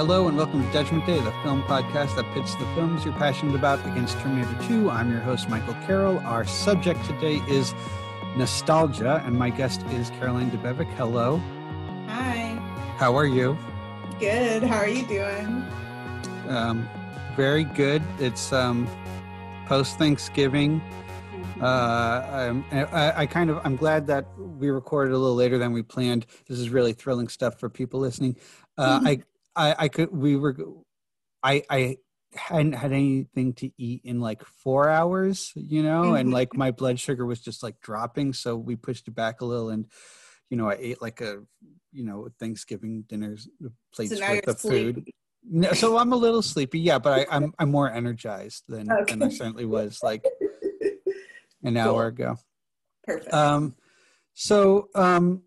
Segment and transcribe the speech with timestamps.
[0.00, 3.54] Hello and welcome to Judgment Day, the film podcast that pits the films you're passionate
[3.54, 4.88] about against Terminator 2.
[4.88, 6.20] I'm your host, Michael Carroll.
[6.20, 7.74] Our subject today is
[8.34, 10.90] nostalgia, and my guest is Caroline Debevic.
[10.94, 11.36] Hello.
[12.06, 12.58] Hi.
[12.96, 13.58] How are you?
[14.18, 14.62] Good.
[14.62, 15.66] How are you doing?
[16.48, 16.88] Um,
[17.36, 18.02] very good.
[18.18, 18.88] It's um,
[19.66, 20.80] post Thanksgiving.
[21.60, 21.62] Mm-hmm.
[21.62, 25.82] Uh, I, I kind of I'm glad that we recorded a little later than we
[25.82, 26.24] planned.
[26.48, 28.36] This is really thrilling stuff for people listening.
[28.78, 29.20] Uh, I
[29.56, 30.56] I, I could we were
[31.42, 31.96] I I
[32.34, 36.32] hadn't had anything to eat in like four hours, you know, and Mhm.
[36.32, 38.32] like my blood sugar was just like dropping.
[38.32, 39.86] So we pushed it back a little and
[40.48, 41.42] you know, I ate like a
[41.92, 43.48] you know, Thanksgiving dinner's
[43.92, 45.10] plates now worth of food.
[45.42, 49.22] No, so I'm a little sleepy, yeah, but I, I'm I'm more energized than, than
[49.22, 50.24] I certainly was like
[51.64, 52.36] an hour ago.
[53.04, 53.34] Perfect.
[53.34, 53.74] Um,
[54.34, 55.42] so um,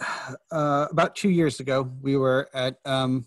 [0.52, 3.26] uh, about two years ago, we were at um,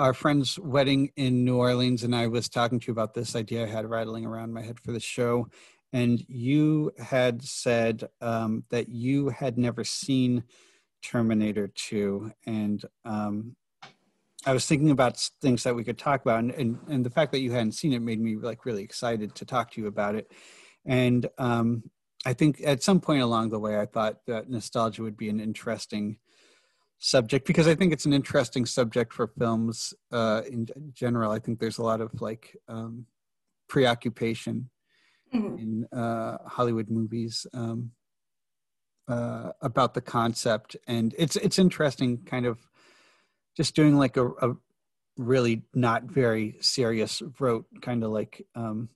[0.00, 3.64] our friend's wedding in New Orleans, and I was talking to you about this idea
[3.64, 5.48] I had rattling around my head for the show.
[5.92, 10.44] And you had said um, that you had never seen
[11.02, 13.56] Terminator 2, and um,
[14.46, 17.32] I was thinking about things that we could talk about, and, and and the fact
[17.32, 20.14] that you hadn't seen it made me like really excited to talk to you about
[20.14, 20.32] it.
[20.86, 21.90] And um,
[22.24, 25.40] I think at some point along the way, I thought that nostalgia would be an
[25.40, 26.18] interesting
[27.00, 31.32] subject because I think it's an interesting subject for films uh, in general.
[31.32, 33.06] I think there's a lot of like um,
[33.68, 34.70] preoccupation
[35.34, 35.58] Mhm.
[35.60, 37.92] in uh, Hollywood movies um,
[39.08, 42.58] uh, about the concept, and it's it's interesting, kind of
[43.56, 44.56] just doing like a, a
[45.16, 48.88] really not very serious rote kind of like um,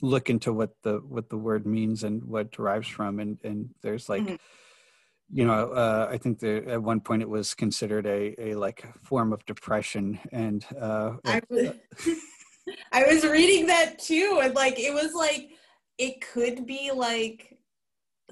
[0.00, 3.74] look into what the what the word means and what it derives from, and and
[3.82, 4.22] there's like.
[4.22, 4.38] Mhm.
[5.32, 8.84] You know, uh, I think that at one point it was considered a, a like
[9.04, 11.68] form of depression, and uh, I was,
[12.92, 15.50] I was reading that too, and like it was like
[15.98, 17.58] it could be like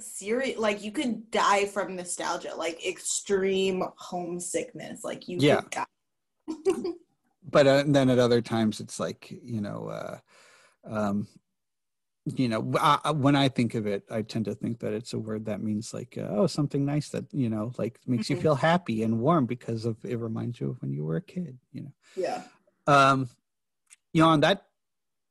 [0.01, 5.61] serious, like you could die from nostalgia, like extreme homesickness, like you Yeah.
[5.61, 5.85] could die.
[7.51, 10.19] but uh, then at other times it's like you know uh
[10.85, 11.27] um
[12.37, 15.19] you know I, when i think of it i tend to think that it's a
[15.19, 18.43] word that means like uh, oh something nice that you know like makes you Mhm.
[18.43, 21.59] feel happy and warm because of it reminds you of when you were a kid
[21.73, 22.43] you know Yeah.
[22.87, 23.29] um
[24.13, 24.67] you know on that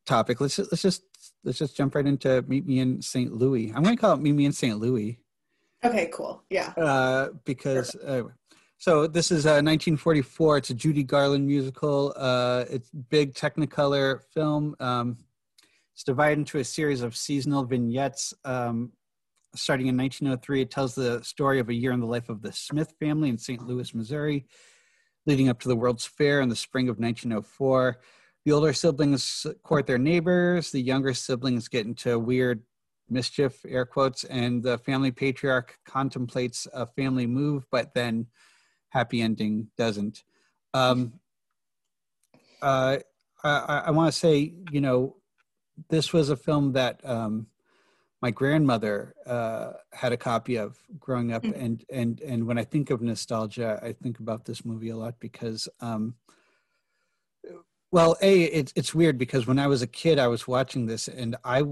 [0.05, 1.03] topic let's let's just
[1.43, 4.21] let's just jump right into meet me in st louis i'm going to call it
[4.21, 5.19] meet me in st louis
[5.83, 6.09] Okay.
[6.11, 6.41] Cool.
[6.49, 6.73] Yeah.
[6.75, 8.23] uh, because uh,
[8.79, 10.57] so this is uh, 1944.
[10.57, 12.13] It's a Judy Garland musical.
[12.17, 14.75] Uh, it's big Technicolor film.
[14.79, 15.17] Um,
[15.97, 18.31] it's divided into a series of seasonal vignettes.
[18.45, 18.91] Um,
[19.55, 22.53] starting in 1903, it tells the story of a year in the life of the
[22.53, 23.65] Smith family in St.
[23.65, 24.45] Louis, Missouri,
[25.25, 27.97] leading up to the World's Fair in the spring of 1904.
[28.45, 30.69] The older siblings court their neighbors.
[30.69, 32.61] The younger siblings get into weird
[33.09, 38.27] mischief, air quotes, and the family patriarch contemplates a family move, but then
[38.89, 40.23] happy ending doesn't.
[40.75, 41.13] Um,
[42.61, 42.97] uh,
[43.43, 45.15] I, I want to say, you know,
[45.89, 47.47] this was a film that um,
[48.21, 51.63] my grandmother uh, had a copy of growing up, Mhm.
[51.63, 55.19] and and and when I think of nostalgia, I think about this movie a lot
[55.19, 55.67] because.
[55.79, 56.15] Um,
[57.91, 61.07] well, a it's it's weird because when I was a kid, I was watching this
[61.07, 61.63] and I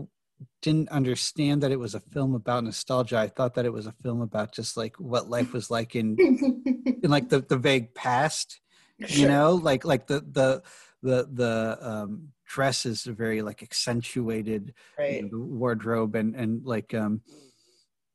[0.61, 3.17] didn't understand that it was a film about nostalgia.
[3.17, 6.15] I thought that it was a film about just like what life was like in
[7.03, 8.61] in like the the vague past.
[8.97, 9.27] You Sure.
[9.27, 10.63] know, like like the the
[11.03, 16.93] the the um, dress is a very like accentuated you know, wardrobe and and like
[16.93, 17.21] um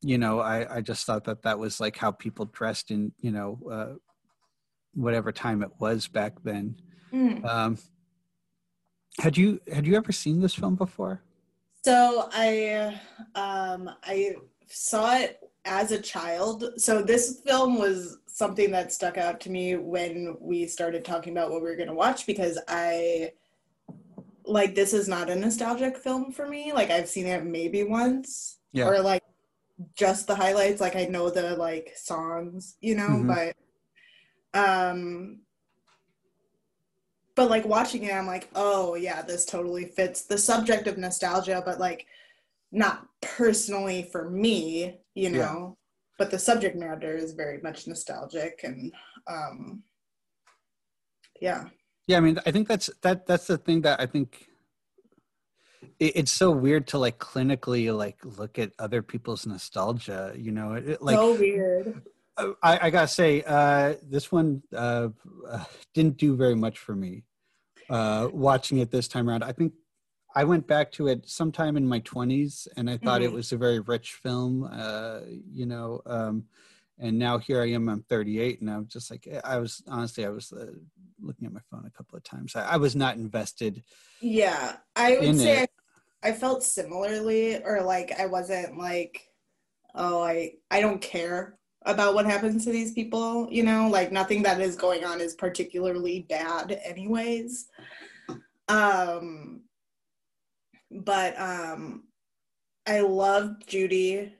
[0.01, 3.31] you know I I just thought that that was like how people dressed in you
[3.31, 3.93] know uh,
[4.93, 6.75] whatever time it was back then.
[7.13, 7.45] Mm.
[7.45, 7.77] Um,
[9.19, 11.21] had you had you ever seen this film before?
[11.83, 12.99] So I
[13.35, 14.35] um I
[14.67, 16.65] saw it as a child.
[16.77, 21.51] So this film was something that stuck out to me when we started talking about
[21.51, 23.31] what we were going to watch because I
[24.45, 26.73] like this is not a nostalgic film for me.
[26.73, 28.87] Like I've seen it maybe once Yeah.
[28.87, 29.23] or like
[29.95, 33.27] just the highlights like I know the like songs, you know, Mhm.
[33.27, 33.55] but
[34.53, 35.41] um
[37.35, 41.61] but like watching it i'm like oh yeah this totally fits the subject of nostalgia
[41.65, 42.05] but like
[42.71, 45.53] not personally for me you Yeah.
[45.53, 45.77] know
[46.17, 48.93] but the subject matter is very much nostalgic and
[49.27, 49.81] um
[51.39, 51.65] yeah
[52.11, 54.49] Yeah, I mean, I think that's that that's the thing that I think
[55.97, 60.33] it, it's so weird to like clinically like look at other people's nostalgia.
[60.35, 62.01] You know, it, like so weird
[62.37, 62.53] I,
[62.87, 65.09] I gotta say, uh, this one uh,
[65.49, 65.63] uh,
[65.93, 67.23] didn't do very much for me.
[67.89, 69.71] Uh, watching it this time around, I think
[70.35, 73.25] I went back to it sometime in my twenties, and I thought Mhm.
[73.25, 74.67] it was a very rich film.
[74.69, 76.43] Uh, you know, um,
[77.01, 77.89] and now here I am.
[77.89, 79.81] I'm 38, and I'm just like I was.
[79.87, 80.67] Honestly, I was uh,
[81.19, 82.55] looking at my phone a couple of times.
[82.55, 83.83] I, I was not invested.
[84.21, 85.63] Yeah, I would say.
[86.23, 89.27] I, I felt similarly, or like I wasn't like,
[89.95, 93.47] oh, I I don't care about what happens to these people.
[93.51, 97.67] You know, like nothing that is going on is particularly bad, anyways.
[98.69, 99.63] Um,
[100.91, 102.03] but um,
[102.85, 104.33] I loved Judy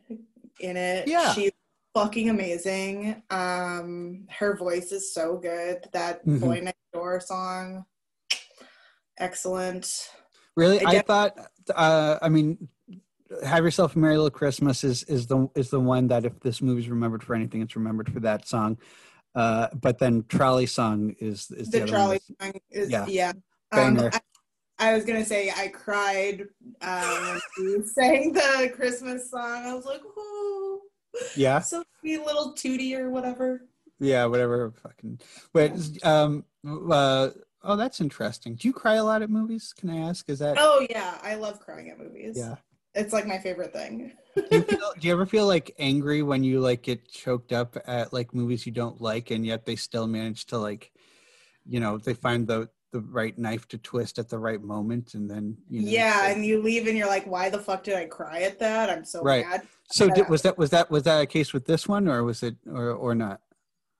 [0.60, 1.08] in it.
[1.08, 1.34] Yeah.
[1.34, 1.52] she's
[1.94, 3.22] fucking amazing.
[3.30, 5.88] Um, her voice is so good.
[5.94, 6.40] That Mhm.
[6.40, 7.86] Boy Next Door song,
[9.18, 10.10] excellent.
[10.56, 11.38] Really, I I thought.
[11.74, 12.68] Uh, I mean,
[13.44, 16.62] "Have Yourself a Merry Little Christmas" is is the is the one that if this
[16.62, 18.78] movie's remembered for anything, it's remembered for that song.
[19.34, 23.06] Uh, but then "Trolley Song" is is the, the trolley song is Yeah.
[23.08, 23.32] yeah,
[23.72, 24.22] Um, I,
[24.78, 26.48] I was gonna say I cried
[26.82, 27.40] um,
[27.86, 29.66] sang the Christmas song.
[29.66, 30.61] I was like, "Ooh,
[31.36, 33.62] Yeah, so sweet little Tootie or whatever."
[34.00, 34.72] yeah, whatever.
[34.84, 35.20] Fucking
[35.54, 35.72] wait.
[36.06, 36.46] Um.
[36.66, 37.30] Uh.
[37.64, 38.56] Oh, that's interesting.
[38.56, 39.74] Do you cry a lot at movies?
[39.78, 40.30] Can I ask?
[40.30, 42.36] Is that Oh yeah, I love crying at movies.
[42.38, 42.56] yeah?
[42.94, 44.12] it's like my favorite thing.
[44.36, 47.78] Do you, feel, do you ever feel like angry when you like get choked up
[47.86, 50.92] at like movies you don't like, and yet they still manage to like,
[51.66, 55.30] you know, they find the the right knife to twist at the right moment, and
[55.30, 55.90] then you know.
[55.90, 58.90] yeah, and you leave and you're like, "Why the fuck did I cry at that?
[58.90, 59.46] I'm so Right.
[59.46, 62.24] mad." so did, was that was that was that a case with this one, or
[62.24, 63.42] was it or or not?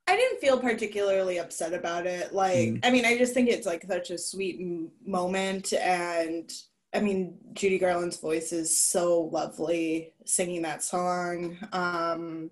[0.08, 2.34] I didn't feel particularly upset about it.
[2.34, 2.80] Like, Mm.
[2.84, 5.72] I mean, I just think it's like such a sweet m- moment.
[5.74, 6.52] And
[6.94, 11.58] I mean, Judy Garland's voice is so lovely singing that song.
[11.72, 12.52] Um,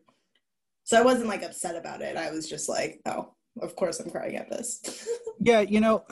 [0.85, 2.15] so I wasn't like upset about it.
[2.15, 4.81] I was just like, oh, of course I'm crying at this.
[5.41, 6.03] Yeah, you know,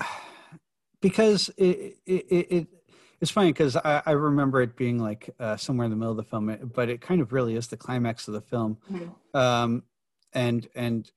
[1.02, 2.68] because it it, it, it
[3.20, 6.18] it's funny because I, I remember it being like uh, somewhere in the middle of
[6.18, 8.78] the film, but it kind of really is the climax of the film.
[8.90, 9.14] Mhm.
[9.34, 9.84] um,
[10.34, 11.12] and and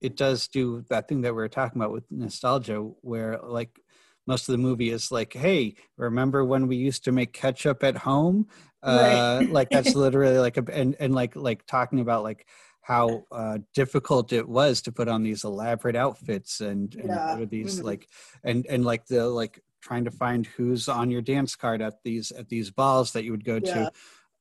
[0.00, 3.80] it does do that thing that we were talking about with nostalgia, where like
[4.26, 7.96] most of the movie is like, "Hey, remember when we used to make ketchup at
[7.96, 8.46] home?"
[8.82, 9.50] Uh, Right.
[9.50, 12.46] like that's literally like a and and like like talking about like
[12.84, 17.30] how uh, difficult it was to put on these elaborate outfits and, and Yeah.
[17.32, 17.84] what are these Mhm.
[17.84, 18.08] like
[18.44, 22.30] and and like the like trying to find who's on your dance card at these
[22.30, 23.88] at these balls that you would go Yeah.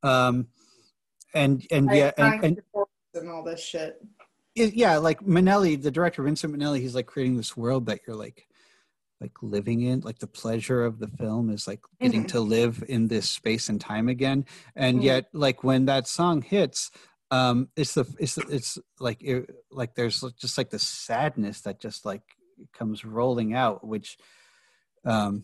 [0.04, 0.48] to um
[1.34, 2.62] and and Like, yeah and, and
[3.16, 4.02] and all this shit.
[4.56, 8.16] it, yeah like Minnelli the director Vincent Minnelli he's like creating this world that you're
[8.18, 8.48] like
[9.22, 12.28] like living in like the pleasure of the film is like getting Mhm.
[12.30, 14.44] to live in this space and time again
[14.76, 15.04] and Mhm.
[15.04, 16.92] yet like when that song hits
[17.34, 22.06] um it's the it's it's like it, like there's just like the sadness that just
[22.06, 22.22] like
[22.74, 24.18] comes rolling out which
[25.06, 25.44] um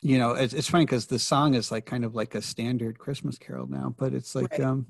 [0.00, 2.98] you know it's, it's funny because the song is like kind of like a standard
[2.98, 4.60] christmas carol now but it's like Right.
[4.60, 4.86] um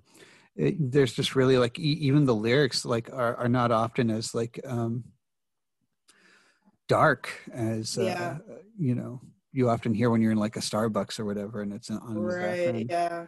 [0.56, 4.34] it, there's just really like e- even the lyrics like are, are not often as
[4.34, 5.04] like um
[6.88, 8.38] dark as uh,
[8.78, 9.20] you know
[9.52, 12.86] you often hear when you're in like a starbucks or whatever and it's on Right.
[12.90, 13.26] Yeah.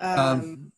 [0.00, 0.72] um, Um,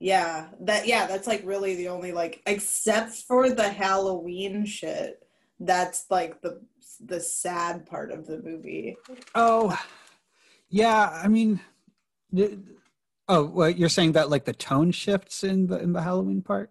[0.00, 0.48] yeah.
[0.60, 0.86] That.
[0.86, 1.06] Yeah.
[1.06, 5.22] That's like really the only like, except for the Halloween shit.
[5.60, 6.60] That's like the
[7.04, 8.96] the sad part of the movie.
[9.34, 9.78] oh
[10.68, 11.60] yeah i mean
[13.28, 16.70] oh well you're saying that like the tone shifts in the in the halloween part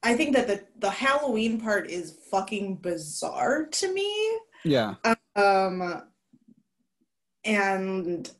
[0.00, 4.38] I think that the the Halloween part is fucking bizarre to me.
[4.64, 4.94] yeah
[5.34, 6.04] Um,
[7.44, 8.30] and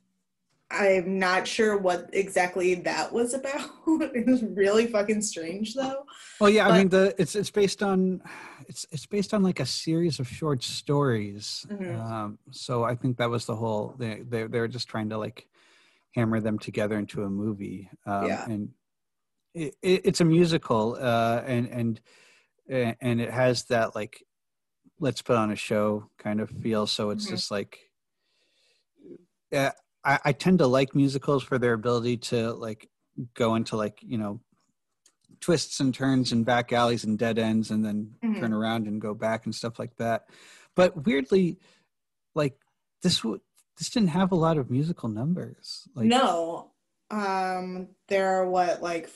[0.71, 3.69] I'm not sure what exactly that was about.
[3.87, 6.05] it was really fucking strange, though.
[6.39, 8.21] Well, yeah, I mean the it's it's based on
[8.67, 11.65] it's it's based on like a series of short stories.
[11.69, 11.99] Mhm.
[11.99, 15.17] Um, so I think that was the whole they they they were just trying to
[15.17, 15.47] like
[16.15, 17.89] hammer them together into a movie.
[18.05, 18.45] Um, Yeah.
[18.45, 18.69] and
[19.55, 22.01] it, it, it's a musical, uh, and and
[22.69, 24.23] and it has that like
[24.99, 26.85] let's put on a show kind of feel.
[26.85, 27.29] So it's Mhm.
[27.31, 27.79] just like.
[29.51, 29.71] Yeah,
[30.03, 32.89] I, I tend to like musicals for their ability to like
[33.33, 34.39] go into like you know
[35.41, 38.39] twists and turns and back alleys and dead ends and then Mhm.
[38.39, 40.25] turn around and go back and stuff like that
[40.75, 41.59] but weirdly
[42.35, 42.57] like
[43.03, 43.41] this w-
[43.77, 46.71] this didn't have a lot of musical numbers like no.
[47.11, 49.09] Um, there are what, like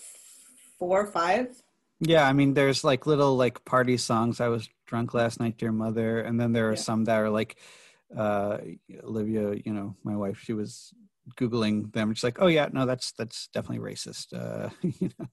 [0.80, 1.62] four or five?
[2.00, 5.72] yeah i mean there's like little like party songs i was drunk last night dear
[5.72, 6.80] mother and then there are Yeah.
[6.90, 7.58] some that are like
[8.18, 8.58] uh
[9.04, 10.94] olivia you know my wife she was
[11.40, 12.14] googling them.
[12.14, 14.34] She's like, oh yeah, no, that's that's definitely racist.
[14.34, 15.26] Uh, you know.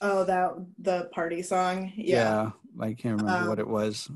[0.00, 1.92] Oh, that the party song.
[1.96, 2.50] Yeah.
[2.76, 4.10] yeah I can't remember Um, what it was.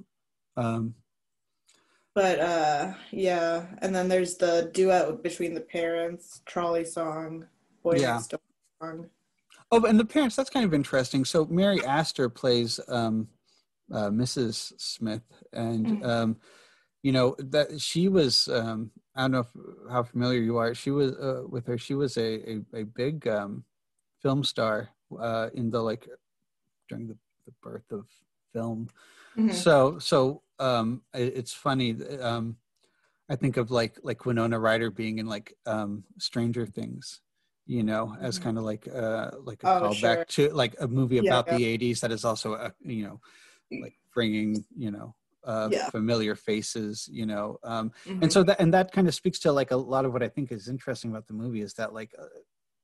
[0.56, 0.94] Um,
[2.14, 7.46] But uh yeah, and then there's the duet between the parents, trolley song,
[7.84, 8.14] boy Yeah.
[8.14, 8.34] next
[8.82, 9.08] song.
[9.70, 10.34] oh, and the parents.
[10.36, 11.24] That's kind of interesting.
[11.24, 13.28] So Mary Astor plays um,
[13.92, 14.72] uh, Mrs.
[14.78, 16.04] Smith, and Mhm.
[17.02, 18.48] You know that she was.
[18.48, 19.50] Um, I don't know if,
[19.90, 20.74] how familiar you are.
[20.74, 21.78] She was uh, with her.
[21.78, 23.64] She was a a, a big um,
[24.22, 26.08] film star uh, in the like
[26.88, 27.16] during the,
[27.46, 28.06] the birth of
[28.52, 28.88] film.
[29.36, 29.52] Mhm.
[29.52, 32.56] So so um it- it's funny um
[33.28, 37.20] I think of like like Winona Ryder being in like um Stranger Things,
[37.66, 38.42] you know, as Mhm.
[38.42, 41.64] kind of like uh like a Oh, callback to like a movie Yeah, about the
[41.64, 43.20] 80s that is also a, you know
[43.82, 45.14] like bringing, you know,
[45.44, 45.90] uh Yeah.
[45.90, 47.58] familiar faces, you know.
[47.64, 48.22] Um Mhm.
[48.22, 50.28] and so that and that kind of speaks to like a lot of what I
[50.28, 52.26] think is interesting about the movie is that like uh,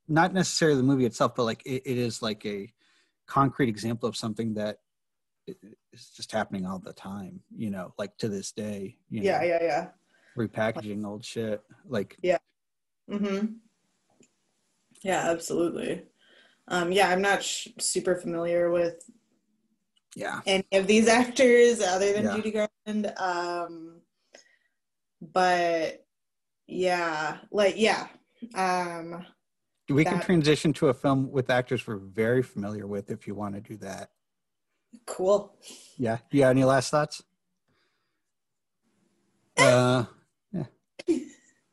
[0.08, 2.72] not necessarily the movie itself, but like it, it is like a
[3.26, 4.78] concrete example of something that
[5.92, 9.46] is just happening all the time, you know, like to this day, you yeah, know,
[9.46, 9.88] yeah, yeah.
[10.36, 11.62] repackaging old shit.
[11.86, 12.38] Like, yeah.
[13.10, 13.46] Mm-hmm.
[15.02, 16.04] Yeah, absolutely.
[16.68, 19.08] Um, yeah, I'm not sh- super familiar with
[20.16, 22.36] yeah, any of these actors other than Yeah.
[22.36, 23.12] Judy Garland.
[23.18, 24.00] Um,
[25.20, 26.04] but
[26.66, 28.08] yeah, like yeah.
[28.54, 29.24] Um,
[29.88, 33.54] we can transition to a film with actors we're very familiar with if you want
[33.54, 34.10] to do that.
[35.06, 35.56] cool.
[35.96, 36.18] Yeah.
[36.30, 37.22] You got any last thoughts?
[39.56, 40.04] Uh,
[40.52, 40.64] yeah.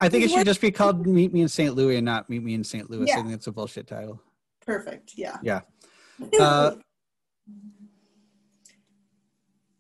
[0.02, 1.76] I think it should just be called Meet Me in St.
[1.76, 2.90] Louis and not Meet Me in St.
[2.90, 3.12] Louis.
[3.12, 4.22] I think it's a bullshit title.
[4.66, 5.14] Perfect.
[5.16, 5.38] Yeah.
[5.44, 5.62] Yeah.
[6.40, 6.76] Uh,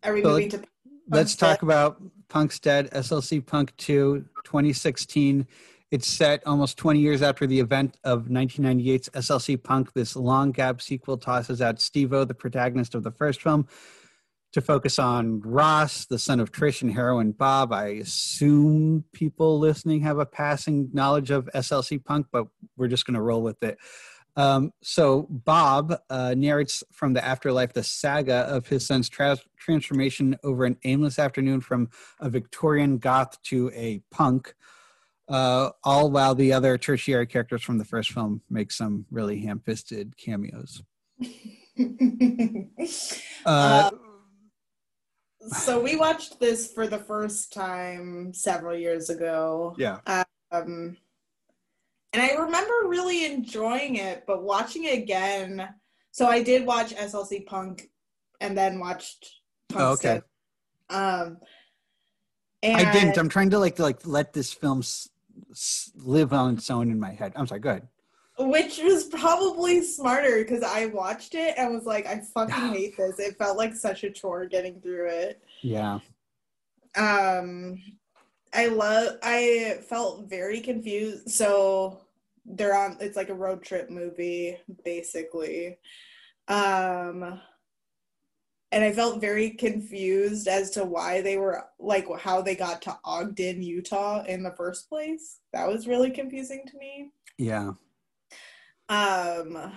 [0.05, 0.63] Are we so moving to?
[1.09, 5.47] Let's talk about Punk's Dead, SLC Punk 2, 2016.
[5.89, 9.93] It's set almost 20 years after the event of 1998's SLC Punk.
[9.93, 13.67] This long gap sequel tosses out Steve O, the protagonist of the first film,
[14.53, 17.73] to focus on Ross, the son of Trish and heroin Bob.
[17.73, 22.45] I assume people listening have a passing knowledge of SLC Punk, but
[22.77, 23.79] we're just going to roll with it.
[24.37, 30.37] Um, so Bob uh, narrates from the afterlife the saga of his son's tra- transformation
[30.43, 31.89] over an aimless afternoon from
[32.19, 34.53] a Victorian goth to a punk.
[35.27, 40.15] Uh, all while the other tertiary characters from the first film make some really ham-fisted
[40.17, 40.83] cameos.
[43.45, 43.91] Uh,
[45.49, 49.75] so we watched this for the first time several years ago.
[49.77, 49.99] yeah,
[50.51, 50.97] Um,
[52.15, 55.67] and I remember really enjoying it, but watching it again.
[56.11, 57.89] So I did watch SLC Punk
[58.39, 59.29] and then watched
[59.69, 60.21] Punk Oh, okay.
[60.89, 61.37] Um,
[62.63, 63.17] and I didn't.
[63.17, 65.09] I'm trying to like like let this film s-
[65.51, 67.33] s- live on its own in my head.
[67.35, 67.59] I'm sorry.
[67.59, 67.87] Go ahead.
[68.39, 73.19] which was probably smarter because I watched it and was like, I fucking hate this.
[73.19, 75.41] It felt like such a chore getting through it.
[75.61, 75.99] Yeah.
[76.97, 77.81] um
[78.53, 81.99] i love i felt very confused so
[82.45, 85.77] they're on it's like a road trip movie basically.
[86.47, 87.41] Um
[88.71, 92.97] and i felt very confused as to why they were like how they got to
[93.05, 95.39] ogden utah in the first place.
[95.53, 97.11] That was really confusing to me.
[97.37, 97.71] Yeah.
[98.89, 99.71] um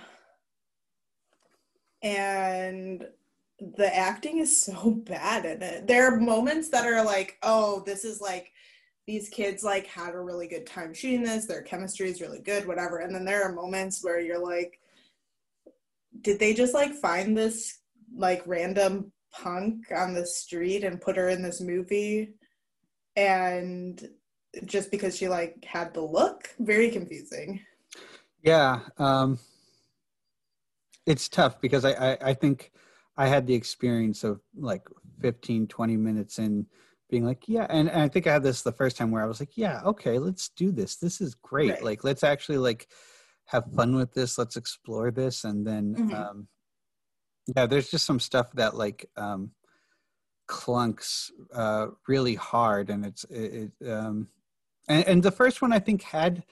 [2.01, 3.05] and
[3.77, 5.87] the acting is so bad in it.
[5.87, 8.51] There are moments that are like oh this is like
[9.09, 12.67] these kids like had a really good time shooting this their chemistry is really good
[12.67, 14.79] whatever and then there are moments where you're like
[16.21, 17.79] did they just like find this
[18.15, 22.33] like random punk on the street and put her in this movie
[23.15, 24.09] and
[24.65, 27.59] just because she like had the look very confusing
[28.41, 28.81] Yeah.
[28.97, 29.39] Um,
[31.05, 32.71] it's tough because I, I, I think
[33.17, 34.87] I had the experience of like
[35.21, 36.65] 15, 20 minutes in
[37.09, 37.65] being like, yeah.
[37.69, 39.81] And, and I think I had this the first time where I was like, yeah,
[39.85, 40.95] okay, let's do this.
[40.97, 41.71] This is great.
[41.71, 41.83] Right.
[41.83, 42.87] Like, let's actually like
[43.45, 44.37] have fun with this.
[44.37, 45.43] Let's explore this.
[45.43, 46.13] And then, Mhm.
[46.13, 46.47] um,
[47.55, 49.51] yeah, there's just some stuff that like, um,
[50.47, 52.89] clunks, uh, really hard.
[52.89, 54.27] And it's, it, it um,
[54.87, 56.43] and, and the first one I think had,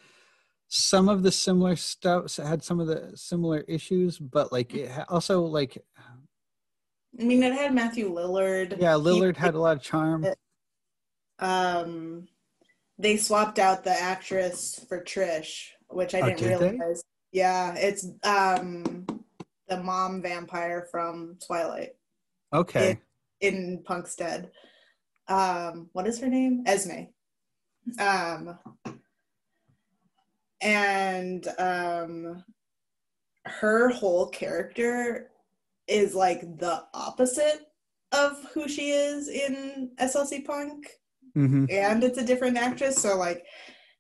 [0.70, 5.44] some of the similar stuff had some of the similar issues but like it also
[5.44, 5.78] like
[7.18, 8.76] I mean, it had Matthew Lillard.
[8.78, 10.26] yeah He- lillard had a lot of charm
[11.40, 12.28] um,
[12.98, 16.70] they swapped out the actress for Trish, which I Oh, didn't did they?
[16.72, 17.04] realize.
[17.32, 19.06] Yeah, it's um
[19.68, 21.96] the mom vampire from Twilight
[22.54, 22.98] okay
[23.42, 24.50] in Punk's Dead.
[25.28, 26.64] Um, what is her name?
[26.66, 27.08] Esme.
[28.00, 28.58] Um,
[30.62, 32.44] and um
[33.46, 35.30] her whole character
[35.88, 37.68] is like the opposite
[38.12, 40.90] of who she is in SLC Punk
[41.38, 43.46] hmm and it's a different actress so like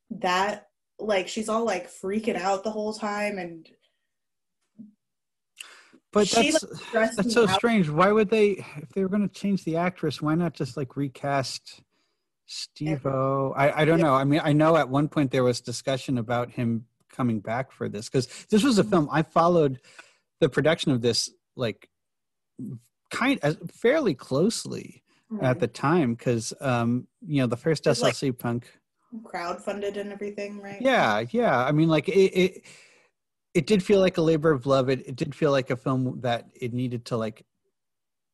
[0.09, 0.67] that
[0.99, 3.69] like she's all like freaking out the whole time and
[6.13, 7.57] But She, that's stressed that's so out.
[7.57, 7.89] strange.
[7.89, 10.95] Why would they, if they were going to change the actress, why not just like
[10.95, 11.81] recast
[12.47, 13.53] Steve O?
[13.55, 14.05] I, I don't Yeah.
[14.05, 14.13] know.
[14.15, 17.89] I mean, I know at one point there was discussion about him coming back for
[17.89, 18.89] this because this was a Mm-hmm.
[18.89, 19.79] film I followed
[20.39, 21.89] the production of this like
[23.11, 25.03] kind of fairly closely
[25.41, 28.71] at the time because um you know the first It's like- SLC punk
[29.23, 30.81] crowdfunded and everything right?
[30.81, 31.63] Yeah yeah.
[31.65, 32.65] I mean like it, it
[33.53, 34.89] it did feel like a labor of love.
[34.89, 37.45] It, it did feel like a film that it needed to like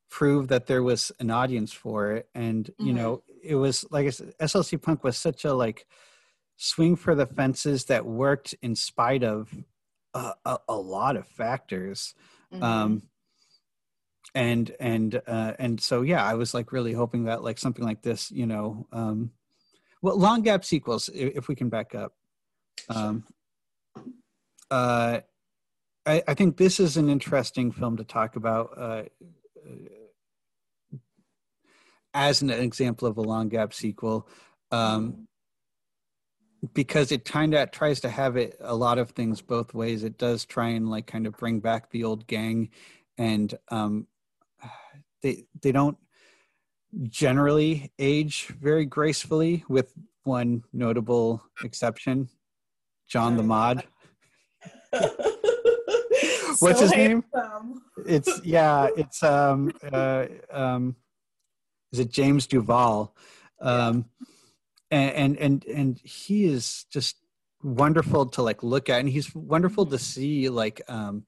[0.09, 2.27] prove that there was an audience for it.
[2.35, 2.95] And you Mhm.
[2.97, 5.85] know it was like I said, slc punk was such a like
[6.57, 9.53] swing for the fences that worked in spite of
[10.13, 12.13] a, a, a lot of factors.
[12.53, 12.63] Mhm.
[12.63, 13.01] um
[14.35, 18.01] and and uh and so yeah i was like really hoping that like something like
[18.01, 19.31] this you know um
[20.01, 22.13] well long gap sequels if, we can back up.
[22.89, 23.23] Um
[24.69, 25.19] uh
[26.05, 29.03] I, I think this is an interesting film to talk about uh,
[29.65, 30.97] uh,
[32.13, 34.27] as an example of a long gap sequel
[34.71, 35.27] um
[36.73, 40.05] because it kind of tries to have it a lot of things both ways.
[40.05, 42.69] It does try and like kind of bring back the old gang
[43.17, 44.07] and um
[45.23, 45.97] they they don't
[47.09, 49.91] generally age very gracefully with
[50.23, 52.29] one notable exception
[53.07, 53.83] john the mod.
[56.59, 57.23] What's his name?
[57.33, 57.81] handsome.
[58.05, 60.95] it's yeah it's um uh um
[61.91, 63.15] is it james duval?
[63.61, 64.05] Um
[64.91, 67.17] and and and, and he is just
[67.61, 71.25] wonderful to like look at and he's wonderful to see like um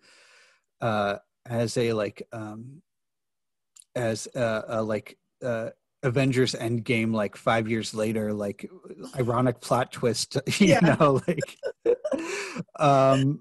[0.81, 2.81] uh as a like um
[3.95, 5.69] as a, a like uh
[6.03, 8.69] avengers endgame like five years later like
[9.15, 10.95] ironic plot twist you Yeah.
[10.99, 11.57] know like
[12.79, 13.39] um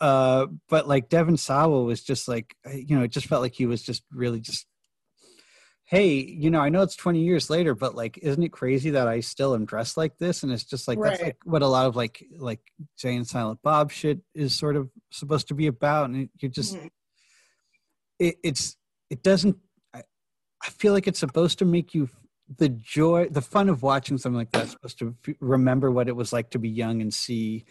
[0.00, 3.66] uh but like devon sawa was just like you know it just felt like he
[3.66, 4.66] was just really just
[5.84, 9.06] hey you know i know it's 20 years later but like isn't it crazy that
[9.06, 11.86] i still am dressed like this and it's just like that's like what a lot
[11.86, 12.60] of like like
[12.98, 16.50] jay and silent bob shit is sort of supposed to be about and it, you're
[16.50, 16.90] just Mhm.
[18.18, 18.76] it, it's
[19.10, 19.56] it doesn't
[20.66, 22.08] I, feel like it's supposed to make you
[22.58, 26.16] the joy the fun of watching something like that supposed to f- remember what it
[26.16, 27.64] was like to be young and see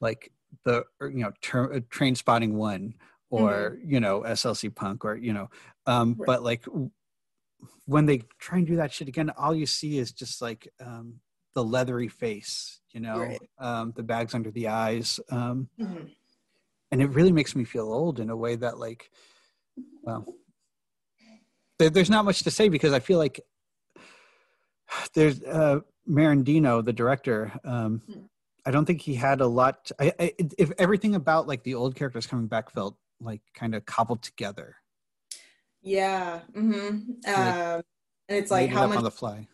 [0.00, 0.30] like
[0.64, 2.94] the you know ter- uh, trainspotting one
[3.30, 5.48] or you know slc punk or you know
[5.86, 6.26] um Right.
[6.26, 6.64] but like
[7.86, 11.20] when they try and do that shit again all you see is just like um
[11.54, 13.40] the leathery face you know Right.
[13.58, 16.10] um the bags under the eyes um Mhm.
[16.92, 19.10] and it really makes me feel old in a way that like
[20.02, 20.26] well
[21.78, 23.40] there, there's not much to say because i feel like
[25.14, 28.02] there's uh merendino the director um
[28.66, 31.94] i don't think he had a lot I, I if everything about like the old
[31.94, 34.76] characters coming back felt like kind of cobbled together.
[35.82, 37.12] Yeah Mm-hmm.
[37.26, 37.82] Like, um
[38.28, 39.48] and it's like how much on the fly.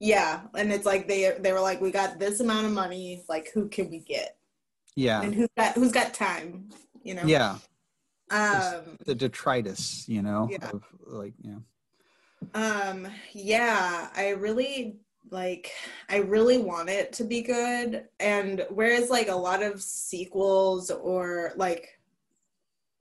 [0.00, 3.50] Yeah and it's like they they were like we got this amount of money like
[3.52, 4.36] who can we get?
[4.96, 5.22] Yeah.
[5.22, 6.70] And who's got who's got time
[7.02, 7.22] you know?
[7.24, 7.58] Yeah
[8.32, 10.70] um the detritus you know Yeah.
[10.70, 11.58] of like yeah
[12.54, 14.96] Um, yeah, I really
[15.30, 15.70] like
[16.10, 18.08] I really want it to be good.
[18.20, 21.88] And whereas like a lot of sequels or like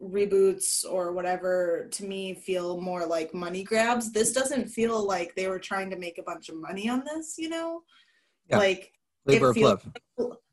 [0.02, 5.48] reboots or whatever to me feel more like money grabs, this doesn't feel like they
[5.48, 7.82] were trying to make a bunch of money on this, you know?
[8.48, 8.58] Yeah.
[8.58, 8.94] Like
[9.26, 9.88] labor of love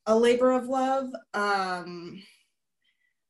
[0.06, 1.10] a labor of love.
[1.34, 2.22] Um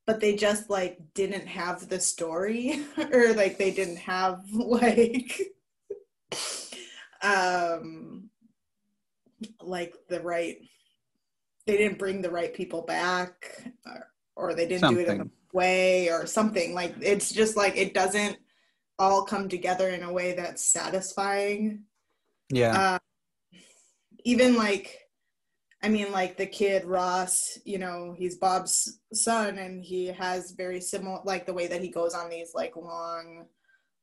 [0.09, 5.39] but they just like didn't have the story or like they didn't have like
[7.23, 8.31] um
[9.61, 10.57] like the right
[11.67, 15.31] they didn't bring the right people back or, or they didn't do it in something.
[15.53, 16.73] a way or something.
[16.73, 18.39] Like it's just like it doesn't
[18.99, 21.83] all come together in a way that's satisfying.
[22.49, 22.99] Yeah.
[23.53, 23.59] Uh,
[24.25, 25.08] even like
[25.83, 30.81] i mean like the kid ross you know he's bob's son and he has very
[30.81, 33.47] similar like the way that he goes on these like long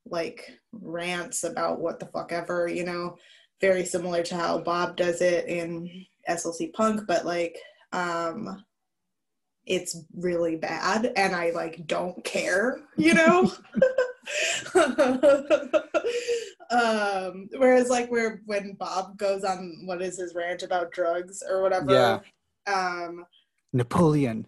[0.06, 3.18] like rants about what the fuck ever you know
[3.62, 7.58] very similar to how bob does it in slc punk but like
[7.94, 8.64] um
[9.66, 13.52] it's really bad and i like don't care you know
[16.71, 21.62] um whereas like where when bob goes on what is his rant about drugs or
[21.62, 22.19] whatever Yeah.
[22.67, 23.25] Um,
[23.73, 24.47] Napoleon.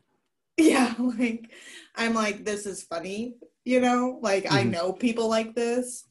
[0.58, 1.52] Yeah, like
[1.96, 4.20] I'm like this is funny, you know?
[4.22, 4.56] Like mm-hmm.
[4.56, 6.06] I know people like this.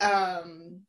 [0.00, 0.82] Um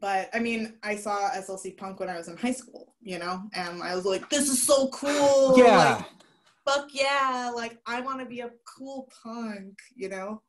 [0.00, 3.42] but I mean, I saw SLC Punk when I was in high school, you know,
[3.54, 5.58] and I was like, this is so cool.
[5.58, 5.96] Yeah.
[5.96, 6.04] Like,
[6.64, 7.50] fuck yeah.
[7.54, 10.42] Like, I want to be a cool punk, you know?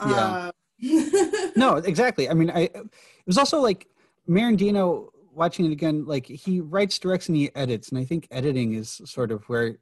[0.00, 0.14] Yeah.
[0.14, 2.28] Uh, no, exactly.
[2.28, 2.90] I mean, I, it
[3.26, 3.88] was also like
[4.28, 7.88] Merendino watching it again, like he writes, directs, and he edits.
[7.88, 9.78] And I think editing is sort of where,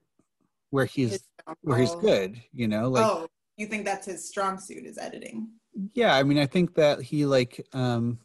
[0.71, 1.21] where he's,
[1.63, 5.49] where he's good, you know, like, oh, you think that's his strong suit is editing?
[5.95, 6.15] Yeah.
[6.15, 8.19] I mean, I think that he like, um,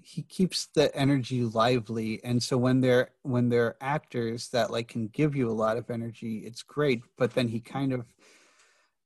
[0.00, 5.08] he keeps the energy lively and so when they're when they're actors that like can
[5.08, 8.06] give you a lot of energy it's great but then he kind of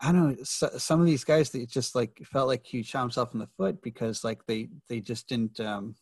[0.03, 3.01] i don't know so, some of these guys they just like felt like he shot
[3.01, 5.95] himself in the foot because like they they just didn't um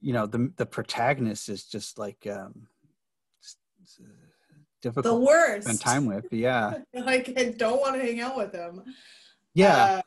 [0.00, 2.66] you know the the protagonist is just like um
[4.82, 8.52] difficult the worst spend time with yeah like i don't want to hang out with
[8.52, 8.82] him
[9.54, 10.02] yeah uh,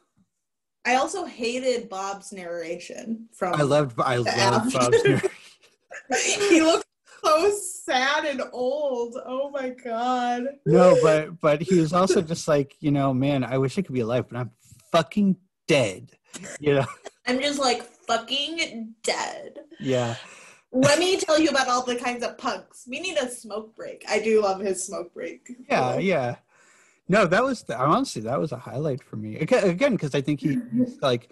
[0.85, 3.53] I also hated Bob's narration from.
[3.53, 3.97] I loved.
[4.01, 5.29] I loved Bob's narration.
[6.49, 6.85] he looked
[7.23, 7.51] so
[7.85, 9.17] sad and old.
[9.25, 10.45] Oh my god.
[10.65, 13.93] No, but but he was also just like you know, man, I wish I could
[13.93, 14.51] be alive, but I'm
[14.91, 16.11] fucking dead.
[16.59, 16.85] You know.
[17.27, 19.59] I'm just like fucking dead.
[19.79, 20.15] Yeah.
[20.71, 22.85] Let me tell you about all the kinds of punks.
[22.87, 24.03] We need a smoke break.
[24.09, 25.47] I do love his smoke break.
[25.69, 26.37] Yeah, yeah.
[27.07, 30.39] No, that was the, honestly that was a highlight for me again because I think
[30.39, 31.29] he, he's like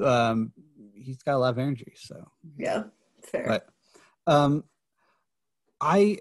[0.00, 0.52] um
[0.94, 1.92] he's got a lot of energy.
[1.96, 2.84] So yeah,
[3.22, 3.44] fair.
[3.46, 3.68] But
[4.26, 4.64] um,
[5.84, 6.18] I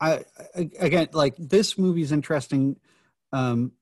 [0.00, 2.76] I again like this movie is interesting
[3.32, 3.72] um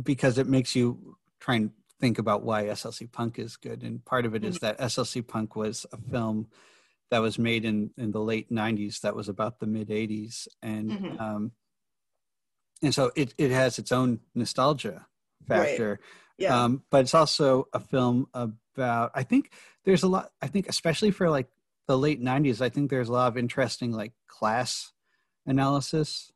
[0.00, 4.26] because it makes you try and think about why SLC Punk is good, and part
[4.26, 4.66] of it is mm-hmm.
[4.66, 6.48] that SLC Punk was a film
[7.10, 10.90] that was made in in the late 90s that was about the mid 80s and
[10.90, 11.20] mm-hmm.
[11.20, 11.52] um
[12.82, 15.06] and so it, it has its own nostalgia
[15.46, 15.98] factor right.
[16.36, 16.64] yeah.
[16.64, 19.52] Um, but it's also a film about i think
[19.84, 21.46] there's a lot i think especially for like
[21.86, 24.92] the late 90s i think there's a lot of interesting like class
[25.46, 26.32] analysis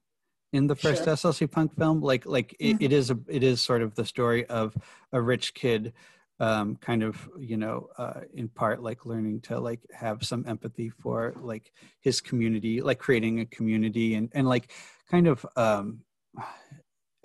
[0.52, 1.14] in the first sure.
[1.14, 2.84] slc punk film like like it, mm-hmm.
[2.84, 4.76] it is a it is sort of the story of
[5.12, 5.92] a rich kid
[6.40, 10.88] um, kind of you know uh, in part like learning to like have some empathy
[10.88, 14.72] for like his community like creating a community and and like
[15.10, 16.00] kind of um,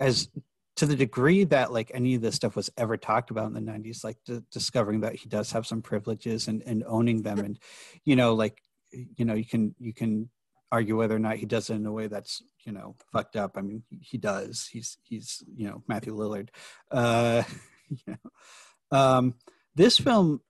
[0.00, 0.28] as
[0.76, 3.60] to the degree that like any of this stuff was ever talked about in the
[3.60, 7.58] 90s like d- discovering that he does have some privileges and, and owning them and
[8.04, 8.62] you know like
[8.92, 10.28] you know you can you can
[10.72, 13.56] argue whether or not he does it in a way that's you know fucked up.
[13.56, 14.68] I mean he does.
[14.70, 16.48] He's he's you know matthew lillard.
[16.90, 17.42] Uh
[17.88, 19.34] you know um
[19.74, 20.40] this film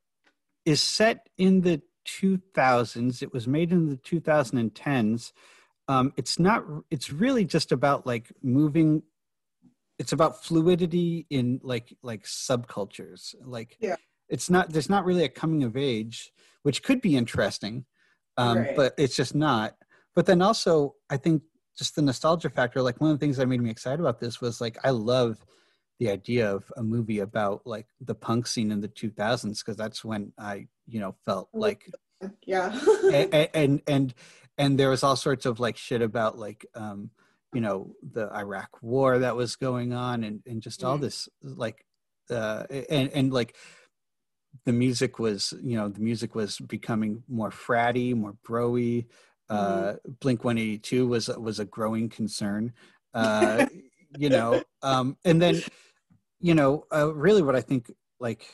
[0.65, 5.33] is set in the 2000s it was made in the 2010s
[5.89, 9.03] um, it's not it's really just about like moving
[9.99, 13.35] it's about fluidity in like like subcultures.
[13.45, 13.97] Like yeah.
[14.29, 16.31] it's not there's not really a coming of age
[16.63, 17.85] which could be interesting
[18.37, 18.77] um, right.
[18.77, 19.75] but it's just not.
[20.15, 21.43] But then also i think
[21.77, 24.41] just the nostalgia factor like one of the things that made me excited about this
[24.41, 25.45] was like i love
[26.01, 30.03] the idea of a movie about like the punk scene in the 2000s because that's
[30.03, 31.85] when i you know felt like
[32.45, 32.79] yeah.
[33.13, 34.15] And, and and
[34.59, 37.11] and there was all sorts of like shit about like um
[37.53, 41.03] you know the iraq war that was going on and and just all mm.
[41.03, 41.85] this like
[42.31, 43.57] uh and and like
[44.65, 49.05] the music was you know the music was becoming more fratty more broy
[49.49, 49.99] uh mm.
[50.21, 52.73] blink 182 was was a growing concern
[53.15, 53.67] uh
[54.19, 55.63] you know um and then
[56.41, 58.47] you know uh, really what i think like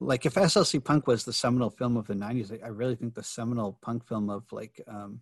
[0.00, 3.22] like if SLC Punk was the seminal film of the '90s, I really think the
[3.22, 5.20] seminal punk film of like um,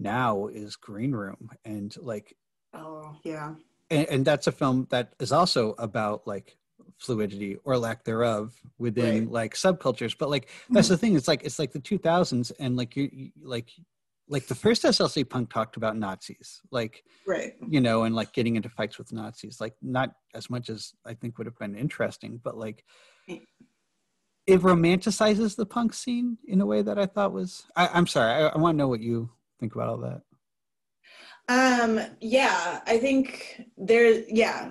[0.00, 2.36] now is Green Room, and like
[2.74, 3.54] oh yeah,
[3.90, 6.56] and, and that's a film that is also about like
[6.98, 9.30] fluidity or lack thereof within right.
[9.30, 10.16] like subcultures.
[10.18, 11.14] But like that's the thing.
[11.16, 13.70] It's like it's like the 2000s, and like you, you like
[14.28, 18.56] like the first SLC Punk talked about Nazis, like right, you know, and like getting
[18.56, 22.40] into fights with Nazis, like not as much as I think would have been interesting,
[22.42, 22.84] but like
[24.46, 27.64] it romanticizes the punk scene in a way that I thought was.
[27.76, 30.22] I, am sorry, I, I want to know what you think about all that.
[31.48, 32.00] Um.
[32.20, 34.22] Yeah, I think there.
[34.28, 34.70] Yeah,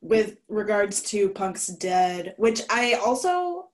[0.00, 3.68] with regards to Punk's Dead, which I also,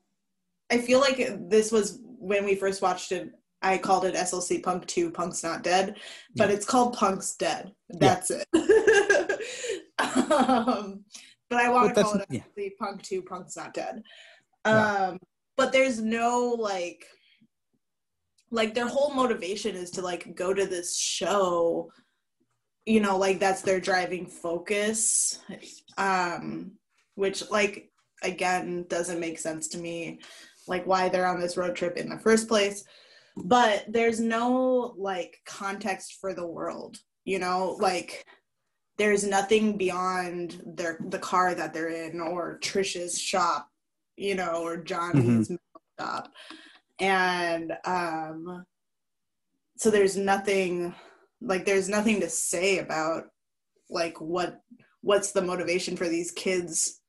[0.70, 3.30] I feel like this was when we first watched it.
[3.62, 5.96] I called it SLC Punk 2 Punk's Not Dead,
[6.36, 6.54] but yeah.
[6.54, 7.72] it's called Punk's Dead.
[7.88, 8.42] That's yeah.
[8.52, 9.30] it.
[9.98, 11.02] um,
[11.48, 12.68] but I want to call it yeah.
[12.78, 14.02] Punk 2 Punk's Not Dead.
[14.66, 15.18] Um.
[15.56, 17.06] But there's no like,
[18.54, 21.90] like their whole motivation is to like go to this show
[22.86, 25.38] you know like that's their driving focus.
[25.98, 26.72] Um
[27.14, 27.90] which like
[28.22, 30.20] again doesn't make sense to me
[30.66, 32.84] like why they're on this road trip in the first place.
[33.36, 37.76] But there's no like context for the world you know?
[37.80, 38.26] Like
[38.96, 43.68] there's nothing beyond their the car that they're in or trisha's shop
[44.16, 45.50] you know or johnny's
[45.98, 46.30] shop
[47.00, 48.64] and um
[49.76, 50.94] so there's nothing
[51.40, 53.24] like there's nothing to say about
[53.90, 54.60] like what
[55.00, 57.00] what's the motivation for these kids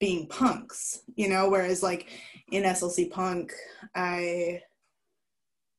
[0.00, 1.48] being punks you know?
[1.48, 2.08] Whereas like
[2.52, 3.52] in slc punk
[3.94, 4.62] i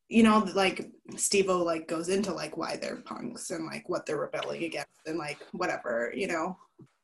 [0.10, 4.20] you know like steve-o like goes into like why they're punks and like what they're
[4.20, 6.58] rebelling against and like whatever you know?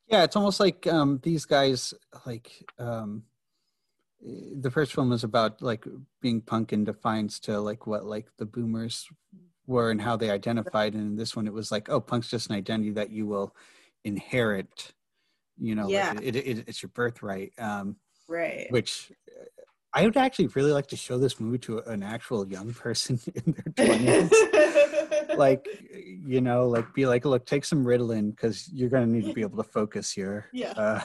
[0.07, 1.93] Yeah it's almost like um these guys
[2.25, 3.23] like um
[4.25, 5.85] the first film was about like
[6.21, 9.07] being punk in defiance to like what like the boomers
[9.67, 10.93] were and how they identified.
[10.93, 13.55] And in this one it was like oh punk's just an identity that you will
[14.03, 14.93] inherit
[15.59, 16.13] you know Yeah.
[16.15, 17.95] like it, it, it's your birthright um
[18.27, 18.67] right.
[18.69, 19.45] which uh,
[19.93, 23.53] i would actually really like to show this movie to an actual young person in
[23.53, 29.05] their 20s like you know like be like look take some ritalin because you're going
[29.05, 30.47] to need to be able to focus here.
[30.53, 30.71] Yeah.
[30.71, 31.01] Uh,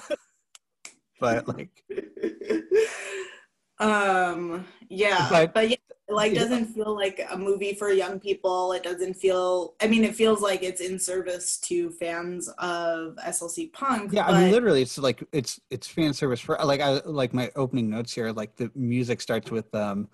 [1.21, 1.83] but like
[3.81, 5.77] um yeah But- but, yeah
[6.09, 6.41] it, like Yeah.
[6.41, 8.73] doesn't feel like a movie for young people.
[8.73, 13.73] It doesn't feel i mean it feels like it's in service to fans of slc
[13.75, 17.01] punk yeah but, i mean literally it's like it's it's fan service for like i
[17.05, 20.09] like my opening notes here like the music starts with um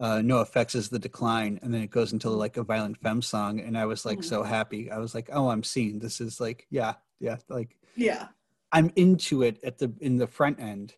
[0.00, 3.60] uh NOFX is the decline and then it goes into like a violent femme song
[3.60, 4.24] and i was like Mhm.
[4.24, 4.90] so happy.
[4.90, 8.28] I was like oh i'm seeing this is like yeah yeah like yeah
[8.72, 10.94] i'm into it at the in the front end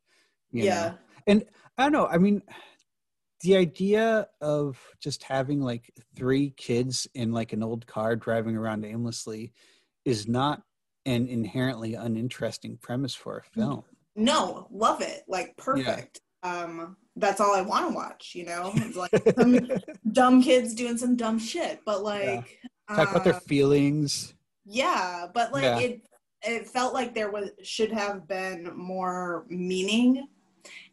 [0.50, 0.94] you yeah.
[1.26, 1.42] Know?
[1.78, 2.42] i don't know i mean
[3.42, 8.84] the idea of just having like three kids in like an old car driving around
[8.84, 9.52] aimlessly
[10.04, 10.62] is not
[11.06, 13.84] an inherently uninteresting premise for a film.
[14.16, 16.20] no love it like perfect.
[16.42, 18.72] Um that's all i want to watch you know?
[18.76, 19.68] It's like some
[20.12, 22.58] dumb kids doing some dumb shit but like
[22.94, 24.34] talk about their uh, feelings.
[24.64, 25.78] yeah but like Yeah.
[25.78, 26.02] it
[26.42, 30.28] it felt like there was should have been more meaning.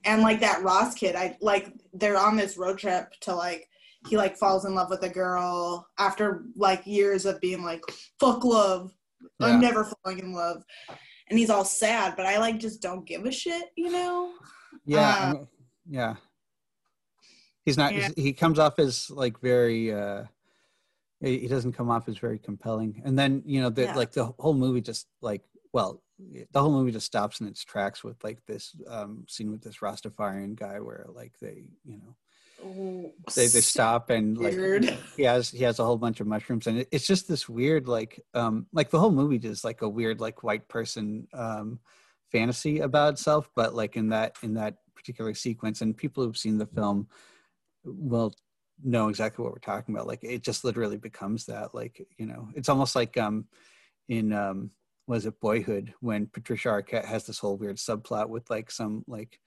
[0.05, 3.67] And like that ross kid i like they're on this road trip to like
[4.07, 7.81] he like falls in love with a girl after like years of being like
[8.19, 8.93] fuck love.
[9.39, 9.47] Yeah.
[9.47, 10.63] i'm never falling in love.
[11.29, 14.31] And he's all sad but i like just don't give a shit you know?
[14.85, 15.45] Yeah uh,
[15.89, 16.15] yeah.
[17.65, 18.09] He's not Yeah.
[18.15, 20.23] he comes off as like very uh
[21.21, 23.95] he doesn't come off as very compelling and then you know the Yeah.
[23.95, 26.01] like the whole movie just like well
[26.51, 29.77] the whole movie just stops in its tracks with like this um scene with this
[29.77, 32.15] rastafarian guy where like they you know
[33.35, 34.97] they, they stop and like weird.
[35.17, 37.87] he has he has a whole bunch of mushrooms and it, it's just this weird
[37.87, 41.79] like um like the whole movie is like a weird like white person um
[42.31, 46.57] fantasy about itself but like in that in that particular sequence and people who've seen
[46.57, 47.07] the film
[47.83, 48.33] will
[48.83, 52.49] know exactly what we're talking about like it just literally becomes that like you know
[52.55, 53.45] it's almost like um
[54.09, 54.69] in um
[55.07, 59.39] was it boyhood when patricia arquette has this whole weird subplot with like some like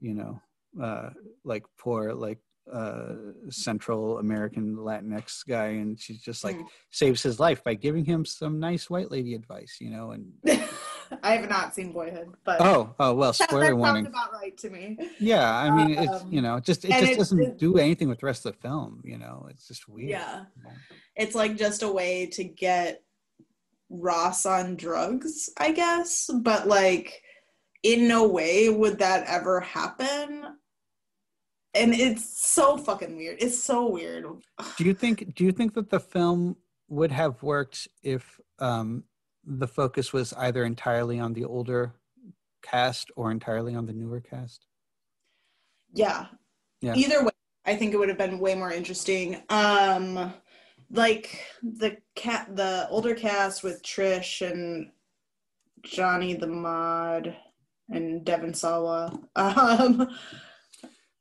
[0.00, 0.40] you know
[0.82, 1.10] uh
[1.44, 2.38] like poor like
[2.72, 3.14] uh
[3.50, 6.66] central american latinx guy and she's just like Mm.
[6.90, 10.32] saves his life by giving him some nice white lady advice you know and
[11.22, 14.32] i have not seen boyhood but oh oh well that, spoiler that warning sounds about
[14.32, 17.40] right to me yeah i mean it's Um, you know just it just it- doesn't
[17.42, 20.44] it- do anything with the rest of the film you know it's just weird Yeah.
[21.16, 23.02] It's like just a way to get
[23.90, 26.30] Ross on drugs, I guess.
[26.32, 27.20] But like
[27.82, 30.44] in no way would that ever happen.
[31.74, 33.36] And it's so fucking weird.
[33.40, 34.24] It's so weird.
[34.76, 36.56] do you think do you think that the film
[36.88, 39.04] would have worked if um
[39.58, 41.92] the focus was either entirely on the older
[42.62, 44.66] cast or entirely on the newer cast
[45.92, 46.26] Yeah.
[46.80, 46.94] Yeah.
[46.94, 47.32] Either way,
[47.66, 49.42] I think it would have been way more interesting.
[49.48, 50.32] Um
[50.92, 54.90] like the cat the older cast with Trish and
[55.82, 57.36] Johnny the Mod
[57.88, 59.18] and Devon Sawa.
[59.34, 60.08] Um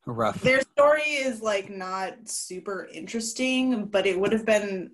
[0.06, 4.92] rough their story is like not super interesting, but it would have been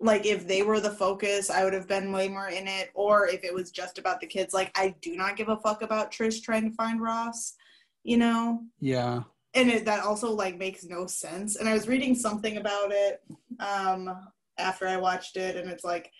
[0.00, 2.90] like if they were the focus, I would have been way more in it.
[2.94, 5.82] Or if it was just about the kids, like I do not give a fuck
[5.82, 7.54] about Trish trying to find Ross,
[8.02, 8.62] you know?
[8.80, 11.56] yeah And it, that also like makes no sense.
[11.56, 13.22] And I was reading something about it
[13.60, 14.10] um
[14.58, 16.10] after I watched it, and it's like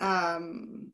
[0.00, 0.92] um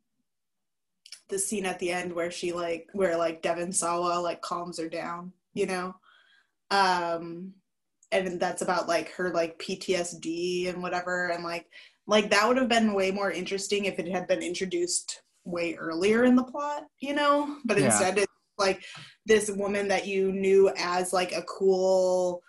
[1.29, 4.89] the scene at the end where she like where like Devon Sawa like calms her
[4.89, 5.95] down, you know?
[6.73, 7.55] Um
[8.13, 11.67] and that's about like her like PTSD and whatever and like
[12.07, 16.25] like that would have been way more interesting if it had been introduced way earlier
[16.25, 17.57] in the plot, you know?
[17.65, 17.87] But Yeah.
[17.87, 18.83] instead it's like
[19.27, 22.43] this woman that you knew as like a cool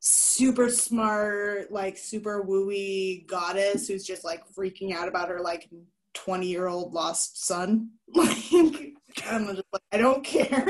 [0.00, 5.68] super smart, like super wooey goddess who's just like freaking out about her like
[6.14, 7.90] 20 year old lost son.
[8.14, 8.92] Like
[9.26, 10.66] I'm just like, I don't care.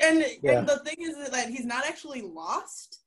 [0.00, 0.58] And, Yeah.
[0.58, 3.00] and the thing is that he's not actually lost,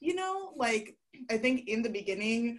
[0.00, 0.52] you know?
[0.56, 0.96] Like
[1.30, 2.58] I think in the beginning,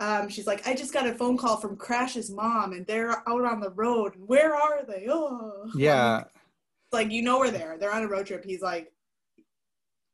[0.00, 3.44] um, she's like, I just got a phone call from Crash's mom and they're out
[3.44, 4.14] on the road.
[4.18, 5.06] Where are they?
[5.08, 6.24] Oh Yeah.
[6.92, 7.76] like you know we're there.
[7.78, 8.44] They're on a road trip.
[8.44, 8.92] He's like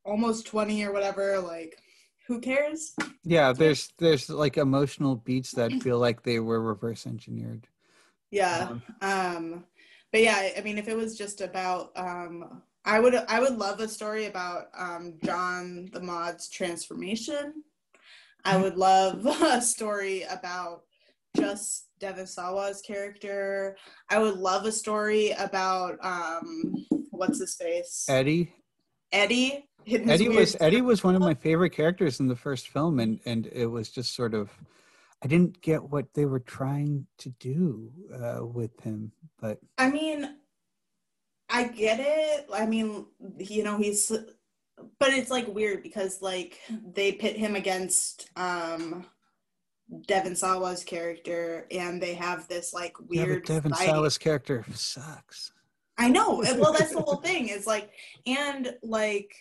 [0.04, 1.38] almost 20 or whatever.
[1.40, 1.76] Like,
[2.26, 2.94] who cares?
[3.24, 3.52] Yeah.
[3.52, 7.66] There's there's like emotional beats that feel like they were reverse engineered.
[8.30, 8.68] Yeah.
[8.70, 9.64] Um, Um,
[10.12, 13.80] but yeah, I mean, if it was just about, um, I would I would love
[13.80, 17.62] a story about um, John the Mod's transformation.
[18.46, 20.84] I would love a story about
[21.36, 23.76] just Devon Sawa's character.
[24.08, 28.54] I would love a story about um, what's his face Eddie.
[29.12, 29.68] Eddie.
[29.86, 33.48] Eddie was Eddie was one of my favorite characters in the first film, and and
[33.52, 34.50] it was just sort of,
[35.22, 40.36] I didn't get what they were trying to do uh, with him, but I mean,
[41.50, 42.46] I get it.
[42.52, 43.06] I mean,
[43.38, 44.10] you know, he's,
[44.98, 46.58] but it's like weird because like
[46.94, 49.06] they pit him against um
[50.06, 53.42] Devon Sawa's character, and they have this like yeah, weird.
[53.44, 53.94] but Devon fighting.
[53.94, 55.50] Sawa's character sucks.
[55.96, 56.44] I know.
[56.58, 57.48] Well, that's the whole thing.
[57.48, 57.90] It's like,
[58.26, 59.34] and like,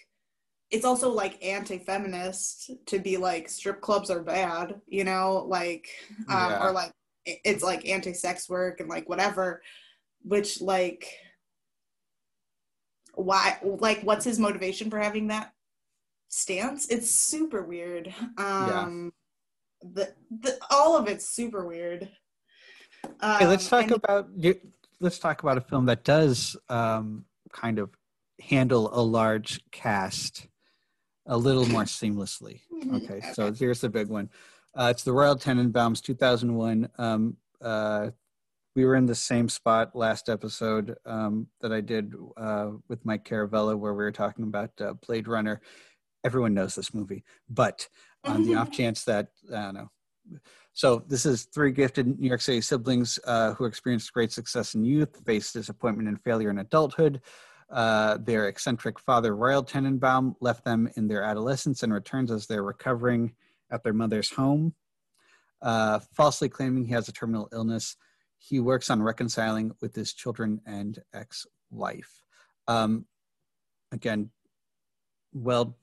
[0.72, 5.88] it's also like anti-feminist to be like strip clubs are bad, you know, like,
[6.30, 6.64] um, Yeah.
[6.64, 6.92] or like
[7.26, 9.62] it's like anti-sex work and like whatever,
[10.24, 11.08] which like,
[13.18, 13.58] why?
[13.64, 15.52] Like, what's his motivation for having that
[16.30, 16.88] stance?
[16.90, 18.14] It's super weird.
[18.38, 19.12] Um,
[19.82, 22.10] the the all of it's super weird.
[23.20, 24.30] Um, Hey, let's talk and- about
[25.00, 27.90] let's talk about a film that does um, kind of
[28.40, 30.48] handle a large cast
[31.26, 32.62] a little more seamlessly.
[32.94, 34.30] Okay, so here's the big one.
[34.76, 36.88] Uh, it's the Royal Tenenbaums, 2001.
[37.00, 38.12] Um, uh,
[38.78, 43.28] we were in the same spot last episode um, that I did uh, with Mike
[43.28, 45.62] Caravella, where we were talking about uh, Blade Runner.
[46.24, 47.90] Everyone knows this movie, but
[48.24, 49.90] on the off chance that I don't know.
[50.74, 54.86] So this is three gifted New York City siblings uh, who experienced great success in
[54.86, 57.22] youth, faced disappointment and failure in adulthood.
[57.72, 62.62] Uh, their eccentric father, Royal Tenenbaum, left them in their adolescence and returns as they're
[62.62, 63.34] recovering
[63.72, 64.76] at their mother's home.
[65.64, 67.98] Uh, falsely claiming he has a terminal illness,
[68.38, 72.24] he works on reconciling with his children and ex-wife.
[72.68, 73.06] Um,
[73.92, 74.30] again,
[75.34, 75.78] well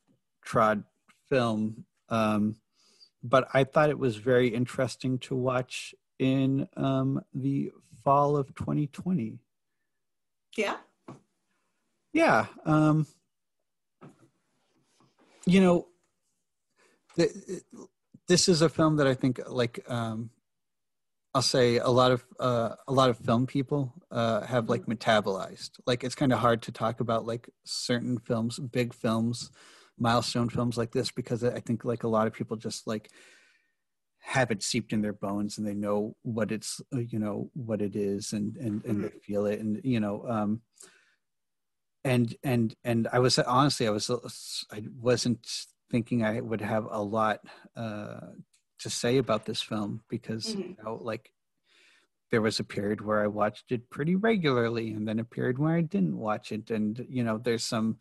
[0.45, 0.85] trod
[1.29, 2.57] film, um,
[3.23, 7.73] but I thought it was very interesting to watch in um, the
[8.05, 9.39] fall of 2020.
[10.57, 10.77] yeah.
[12.13, 12.47] Yeah.
[12.65, 13.07] Um,
[15.47, 15.89] you know,
[17.17, 17.63] the,
[18.29, 20.31] this is a film that I think, like, um,
[21.35, 25.81] I'll say a lot of uh, a lot of film people uh, have like metabolized.
[25.85, 29.51] Like, it's kind of hard to talk about like certain films, big films,
[29.99, 33.11] milestone films like this because I think like a lot of people just like
[34.21, 37.83] have it seeped in their bones and they know what it's uh, you know what
[37.83, 40.63] it is and and and they feel it and you know um
[42.05, 44.09] and and and i was honestly i was
[44.73, 45.47] i wasn't
[45.91, 47.41] thinking i would have a lot
[47.77, 48.21] uh
[48.79, 50.85] to say about this film because you Mhm.
[50.85, 51.33] know like
[52.31, 55.77] there was a period where i watched it pretty regularly and then a period where
[55.77, 57.99] i didn't watch it and you know there's some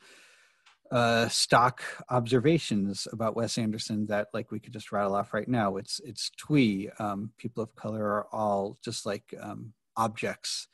[0.91, 5.77] uh, stock observations about Wes Anderson that like we could just rattle off right now.
[5.77, 6.89] It's it's twee.
[6.99, 10.67] Um, people of color are all just like um, objects,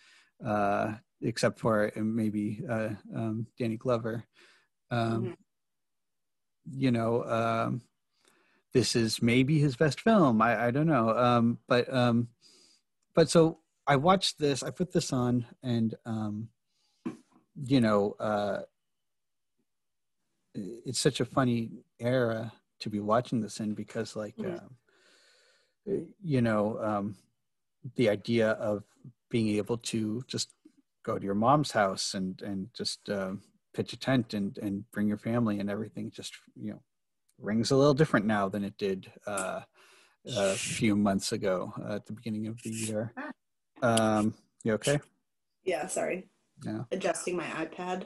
[0.45, 4.25] uh, except for uh, maybe uh, um, Danny Glover.
[4.91, 5.35] Um, Mhm.
[6.71, 7.81] You know, um,
[8.73, 10.41] this is maybe his best film.
[10.41, 12.27] I, I don't know, um, but um,
[13.15, 14.63] but so I watched this.
[14.63, 16.49] I put this on, and um,
[17.55, 18.15] you know.
[18.19, 18.61] Uh,
[20.55, 24.59] it's such a funny era to be watching this in because like Mhm.
[24.63, 24.75] um,
[26.21, 27.15] you know um,
[27.95, 28.83] the idea of
[29.29, 30.49] being able to just
[31.03, 33.41] go to your mom's house and and just um,
[33.73, 36.81] pitch a tent and and bring your family and everything just you know
[37.41, 39.61] rings a little different now than it did uh,
[40.25, 43.13] a few months ago uh, at the beginning of the year
[43.81, 44.33] um
[44.63, 44.99] you okay
[45.63, 46.27] Yeah, sorry.
[46.65, 46.83] Yeah.
[46.91, 48.03] Adjusting my iPad.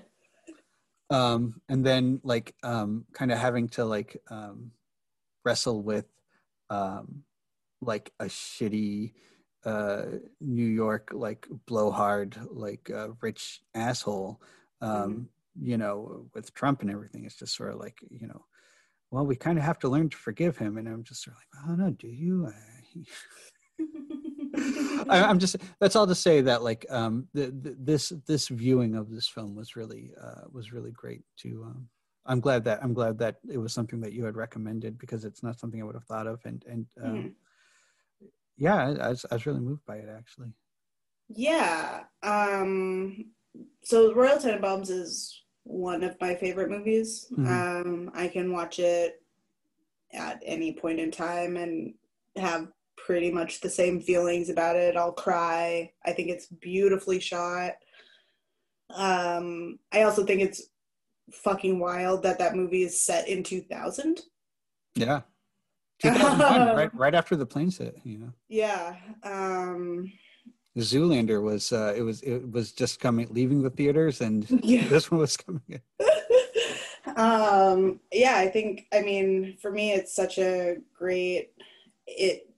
[1.09, 4.71] um, and then like um, kind of having to like um,
[5.45, 6.05] wrestle with
[6.69, 7.23] um,
[7.81, 9.13] like a shitty
[9.65, 10.03] uh,
[10.41, 14.41] New York like blowhard like uh, rich asshole.
[14.81, 15.23] Um, mm-hmm.
[15.61, 18.43] You know, with Trump and everything, it's just sort of like you know,
[19.13, 20.79] well, we kind of have to learn to forgive him.
[20.79, 22.51] And I'm just sort of like, oh no, do you?
[25.07, 28.95] I, am just that's all to say that like um, the, the, this this viewing
[28.95, 31.87] of this film was really uh, was really great to um,
[32.25, 35.43] I'm glad that I'm glad that it was something that you had recommended because it's
[35.43, 37.31] not something I would have thought of and and um, mm.
[38.57, 40.53] yeah I, I, was, I was really moved by it actually
[41.29, 43.25] yeah um
[43.83, 47.47] so Royal Tenenbaums is one of my favorite movies mm-hmm.
[47.47, 49.21] um I can watch it
[50.13, 51.93] at any point in time and
[52.35, 57.73] have pretty much the same feelings about it I'll cry I think it's beautifully shot
[58.93, 60.69] um I also think it's
[61.31, 64.21] fucking wild that that movie is set in 2000.
[64.95, 65.21] Yeah.
[66.01, 68.33] 2001, right, right after the plane hit, you know.
[68.49, 68.95] Yeah.
[69.23, 70.11] Um,
[70.77, 74.87] Zoolander was uh, it was it was just coming leaving the theaters and yeah.
[74.89, 75.81] this one was coming in.
[77.15, 81.51] um yeah, I think I mean for me it's such a great
[82.07, 82.49] it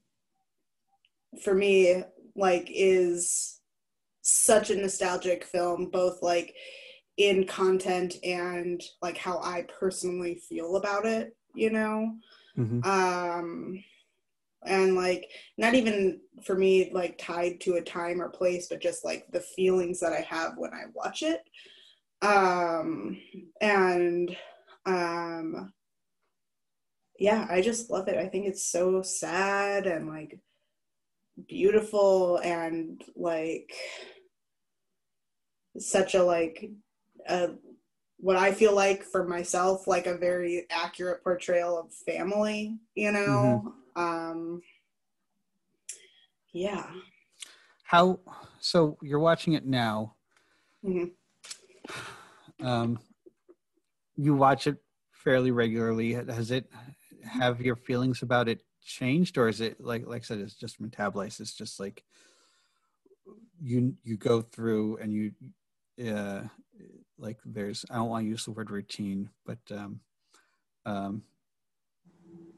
[1.42, 2.02] for me
[2.34, 3.60] like is
[4.22, 6.54] such a nostalgic film both like
[7.16, 12.14] in content and like how I personally feel about it, you know?
[12.58, 12.88] Mm-hmm.
[12.88, 13.84] Um,
[14.66, 19.04] and like not even for me like tied to a time or place, but just
[19.04, 21.40] like the feelings that I have when I watch it.
[22.22, 23.18] Um,
[23.60, 24.36] and
[24.84, 25.72] um,
[27.18, 28.16] yeah, I just love it.
[28.16, 30.38] I think it's so sad and like
[31.48, 33.72] beautiful and like
[35.78, 36.70] such a like
[37.28, 37.50] a
[38.18, 43.74] what I feel like for myself, like a very accurate portrayal of family, you know?
[43.96, 44.62] Um,
[46.52, 46.86] yeah.
[47.82, 48.20] How,
[48.60, 50.14] so you're watching it now.
[50.84, 52.66] Mm-hmm.
[52.66, 52.98] Um,
[54.16, 54.76] you watch it
[55.12, 56.12] fairly regularly.
[56.12, 56.70] Has it,
[57.24, 60.80] have your feelings about it changed or is it like, like I said, it's just
[60.80, 61.40] metabolized.
[61.40, 62.04] It's just like
[63.60, 65.32] you, you go through and you,
[66.12, 66.42] uh,
[67.18, 70.00] like there's I don't want to use the word routine, but um,
[70.84, 71.22] um,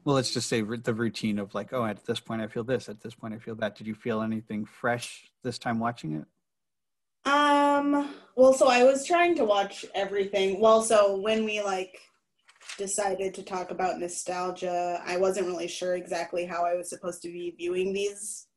[0.09, 2.89] well, let's just say the routine of like, oh, at this point I feel this,
[2.89, 3.75] at this point I feel that.
[3.75, 7.31] Did you feel anything fresh this time watching it?
[7.31, 8.15] Um.
[8.35, 10.59] Well, so I was trying to watch everything.
[10.59, 11.99] Well, so when we like
[12.75, 17.31] decided to talk about nostalgia, I wasn't really sure exactly how I was supposed to
[17.31, 18.47] be viewing these.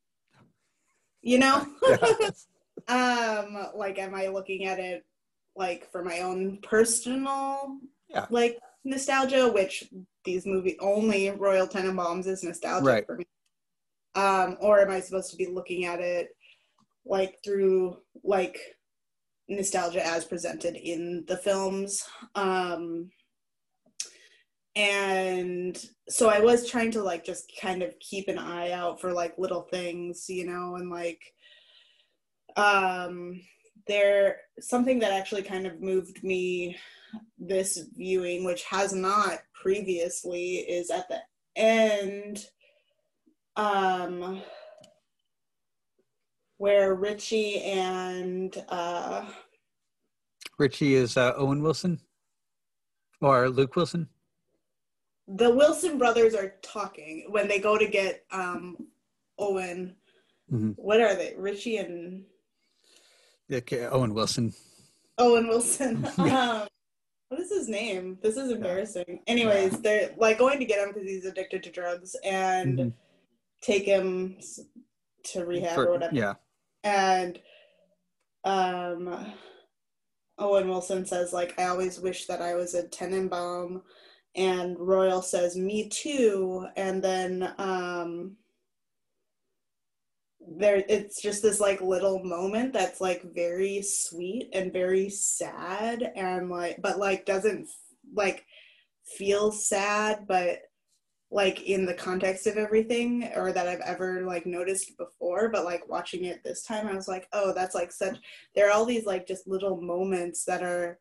[1.21, 1.67] You know.
[2.89, 3.67] um.
[3.75, 5.05] Like, am I looking at it
[5.55, 7.77] like for my own personal
[8.09, 8.27] yeah.
[8.31, 9.85] like nostalgia, which
[10.25, 13.07] these movie only Royal Tenenbaums is nostalgic right.
[13.07, 13.25] for me.
[14.15, 16.29] Um, or am I supposed to be looking at it
[17.05, 18.59] like through like
[19.49, 22.05] nostalgia as presented in the films?
[22.35, 23.11] Um,
[24.75, 29.13] and so I was trying to like just kind of keep an eye out for
[29.13, 31.21] like little things, you know, and like
[32.57, 33.41] um
[33.87, 36.77] there something that actually kind of moved me
[37.39, 41.19] this viewing which has not previously is at the
[41.57, 42.47] end
[43.57, 44.41] um
[46.57, 49.25] where richie and uh
[50.59, 52.01] richie is uh, owen wilson?
[53.21, 54.09] Or luke wilson?
[55.29, 58.77] The wilson brothers are talking when they go to get um
[59.39, 59.97] owen.
[60.53, 60.71] Mm-hmm.
[60.73, 61.35] what are they?
[61.37, 62.25] Richie and
[63.53, 64.55] Okay, Owen Wilson.
[65.19, 66.05] Owen Wilson.
[66.19, 66.67] um,
[67.29, 68.19] what is his name?
[68.23, 69.21] This is embarrassing.
[69.27, 72.89] Anyways, they're like going to get him because he's addicted to drugs and mm-hmm.
[73.63, 74.39] take him
[75.25, 76.15] to rehab For, or whatever.
[76.15, 76.35] Yeah.
[76.85, 77.39] And
[78.45, 79.33] um,
[80.39, 83.83] Owen Wilson says like, "I always wish that I was a Tenenbaum,"
[84.35, 88.37] and Royal says, "Me too." And then um,
[90.49, 96.51] there it's just this like little moment that's like very sweet and very sad and
[96.51, 97.69] like but like doesn't
[98.15, 98.45] like
[99.05, 100.59] feel sad but
[101.31, 105.89] like in the context of everything or that I've ever like noticed before but like
[105.89, 108.19] watching it this time I was like oh that's like such
[108.55, 110.99] there are all these like just little moments that are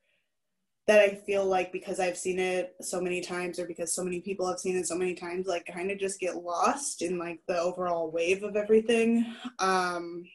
[0.88, 4.19] that I feel like because I've seen it so many times or because so many
[4.19, 7.39] people have seen it so many times, like kind of just get lost in like
[7.47, 9.25] the overall wave of everything.
[9.59, 10.25] Um,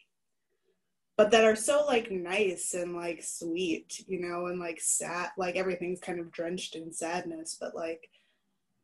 [1.17, 5.57] but that are so like nice and like sweet, you know, and like sad, like
[5.57, 8.09] everything's kind of drenched in sadness, but like,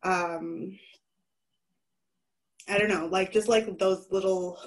[0.02, 0.78] um,
[2.68, 4.58] I don't know, like just like those little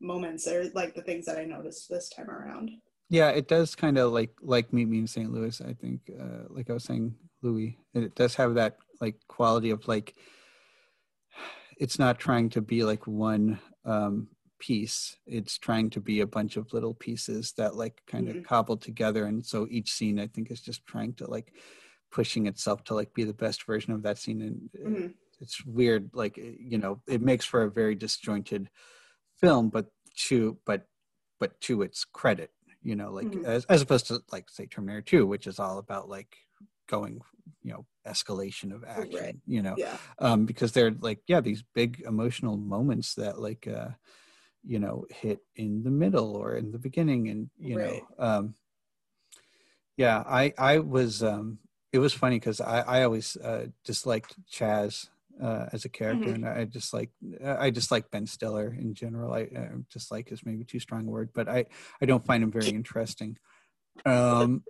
[0.00, 2.70] moments are like the things that I noticed this time around.
[3.10, 5.32] Yeah, it does kind of like like meet me in St.
[5.32, 5.60] Louis.
[5.60, 9.86] I think, uh, like I was saying, Louis, it does have that like quality of
[9.88, 10.14] like
[11.78, 14.28] it's not trying to be like one um,
[14.58, 15.16] piece.
[15.26, 18.44] It's trying to be a bunch of little pieces that like kind of mm-hmm.
[18.44, 21.54] cobbled together, and so each scene I think is just trying to like
[22.10, 24.70] pushing itself to like be the best version of that scene and.
[24.86, 25.06] Mm-hmm.
[25.40, 28.68] It's weird, like you know, it makes for a very disjointed
[29.40, 29.86] film, but
[30.26, 30.88] to but
[31.38, 32.50] but to its credit,
[32.82, 33.44] you know like mm-hmm.
[33.44, 36.36] as, as opposed to like say terminator 2 which is all about like
[36.88, 37.20] going
[37.62, 39.36] you know escalation of action right.
[39.46, 39.96] you know yeah.
[40.18, 43.88] um because they're like yeah these big emotional moments that like uh
[44.64, 48.02] you know hit in the middle or in the beginning and you right.
[48.18, 48.54] know um
[49.96, 51.58] yeah i i was um
[51.92, 55.08] it was funny because i i always uh disliked chaz
[55.42, 56.44] uh, as a character, mm-hmm.
[56.44, 57.10] and I just like
[57.44, 59.32] I just like Ben Stiller in general.
[59.32, 61.66] I uh, just like is maybe too strong a word, but I
[62.00, 63.38] I don't find him very interesting.
[64.04, 64.64] Um,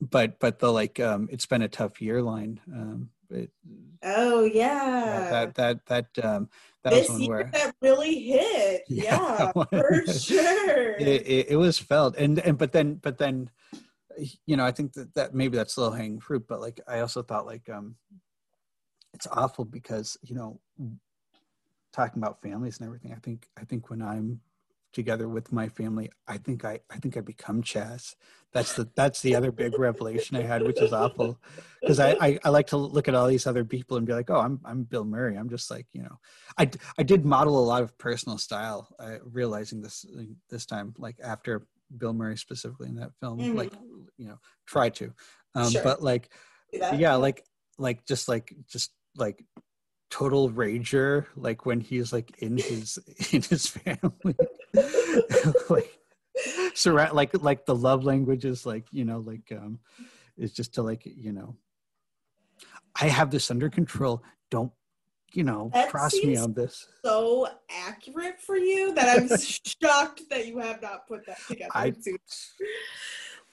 [0.00, 2.60] but but the like um, it's been a tough year line.
[2.72, 3.50] Um, it,
[4.02, 5.04] oh yeah.
[5.04, 6.48] yeah, that that that um,
[6.82, 8.82] that this was one where that really hit.
[8.88, 10.92] Yeah, yeah for sure.
[10.96, 13.50] It, it, it was felt, and and but then but then
[14.46, 17.22] you know i think that that maybe that's low hanging fruit but like i also
[17.22, 17.96] thought like um
[19.14, 20.60] it's awful because you know
[21.92, 24.40] talking about families and everything i think i think when i'm
[24.92, 28.14] together with my family i think i i think i become chaz.
[28.52, 31.40] That's the that's the other big revelation i had which is awful.
[31.80, 34.30] Because I, I, I like to look at all these other people and be like
[34.30, 35.36] oh i'm i'm bill murray.
[35.36, 36.16] I'm just like you know
[36.56, 40.06] i i did model a lot of personal style uh, realizing this
[40.48, 41.66] this time like after
[41.98, 43.56] bill murray specifically in that film mm-hmm.
[43.56, 43.72] like
[44.16, 45.12] you know try to.
[45.56, 45.82] Um sure.
[45.82, 46.32] but like
[46.72, 47.44] yeah like
[47.78, 49.44] like just like just like
[50.10, 52.98] total rager like when he's like in his
[53.32, 54.36] in his family.
[55.70, 55.98] Like
[56.74, 59.78] surround like like the love language is like you know like um
[60.36, 61.56] is just to like you know
[63.00, 64.22] i have this under control.
[64.50, 64.72] Don't
[65.32, 66.88] you know that cross me on this.
[67.04, 67.48] so
[67.86, 69.28] accurate for you that i'm
[69.82, 71.92] shocked that you have not put that together I,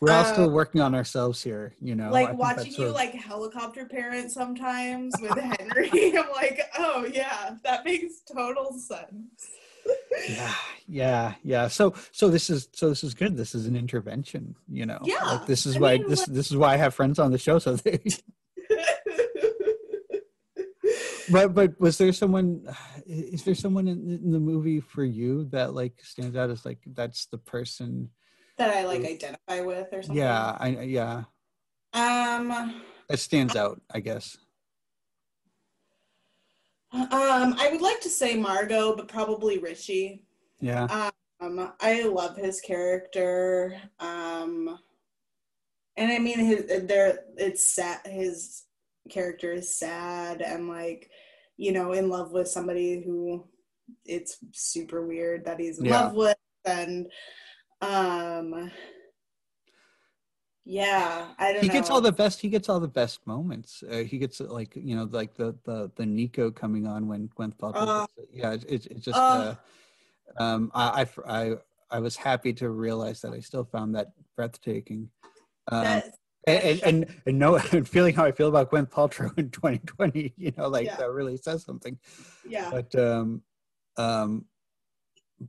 [0.01, 2.09] we're all still um, working on ourselves here, you know.
[2.09, 2.95] Like watching you of...
[2.95, 6.17] like helicopter parent sometimes with Henry.
[6.17, 9.47] I'm like, oh yeah, that makes total sense.
[10.27, 10.53] yeah,
[10.87, 11.67] yeah, yeah.
[11.67, 13.37] So, so this is so this is good.
[13.37, 14.97] This is an intervention, you know.
[15.03, 15.23] Yeah.
[15.23, 16.33] Like this is I why mean, this what...
[16.33, 17.59] this is why I have friends on the show.
[17.59, 17.99] So they.
[21.31, 22.65] but but was there someone?
[23.05, 26.79] Is there someone in, in the movie for you that like stands out as like
[26.87, 28.09] that's the person?
[28.57, 30.17] That I like identify with or something.
[30.17, 31.23] Yeah, I yeah.
[31.93, 34.37] Um it stands out, I guess.
[36.93, 40.25] Um, I would like to say Margot, but probably Richie.
[40.59, 41.09] Yeah.
[41.39, 43.79] Um, I love his character.
[43.99, 44.77] Um,
[45.95, 47.99] and I mean, his there it's sad.
[48.05, 48.63] His
[49.09, 51.09] character is sad and like,
[51.57, 53.45] you know, in love with somebody who
[54.05, 56.01] it's super weird that he's in yeah.
[56.01, 57.07] love with, and
[57.81, 58.71] um
[60.63, 61.73] yeah i don't he know.
[61.73, 64.95] gets all the best he gets all the best moments uh, he gets like you
[64.95, 68.85] know like the the the nico coming on when Gwyneth Paltrow uh, yeah it's it,
[68.87, 69.55] it just uh,
[70.39, 71.55] uh, um I, I i
[71.89, 75.09] i was happy to realize that i still found that breathtaking
[75.71, 76.01] um,
[76.47, 80.51] and, and and know and feeling how I feel about Gwyneth Paltrow in 2020, you
[80.57, 80.95] know, like yeah.
[80.97, 81.97] that really says something.
[82.47, 82.69] Yeah.
[82.71, 83.41] But um,
[83.97, 84.45] um,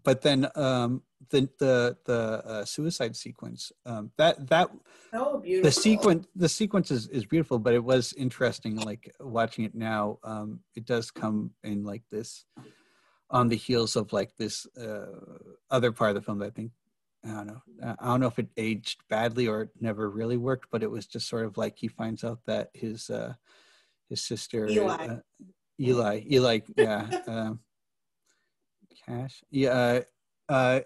[0.04, 4.70] but then um, the the the uh, suicide sequence um, that that
[5.12, 5.68] oh, beautiful.
[5.68, 10.18] the sequence the sequence is, is beautiful but it was interesting like watching it now
[10.24, 12.44] um, it does come in like this
[13.30, 15.06] on the heels of like this uh,
[15.70, 16.72] other part of the film that I think
[17.24, 17.62] I don't know
[18.00, 21.06] I don't know if it aged badly or it never really worked but it was
[21.06, 23.34] just sort of like he finds out that his uh,
[24.08, 25.16] his sister Eli uh,
[25.80, 27.60] Eli Eli yeah um,
[29.06, 30.00] Cash yeah uh,
[30.52, 30.80] uh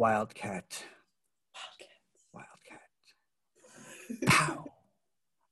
[0.00, 0.82] Wildcat.
[2.32, 2.48] Wildcat.
[4.18, 4.26] Wildcat.
[4.26, 4.64] Pow.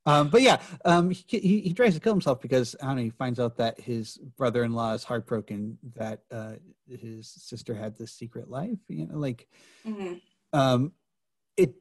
[0.06, 3.02] Um, but yeah, um, he, he, he tries to kill himself because I don't know.
[3.02, 6.52] He finds out that his brother-in-law is heartbroken that uh,
[6.88, 8.78] his sister had this secret life.
[8.88, 9.48] You know, like
[9.86, 10.14] mm-hmm.
[10.58, 10.92] um,
[11.58, 11.74] it.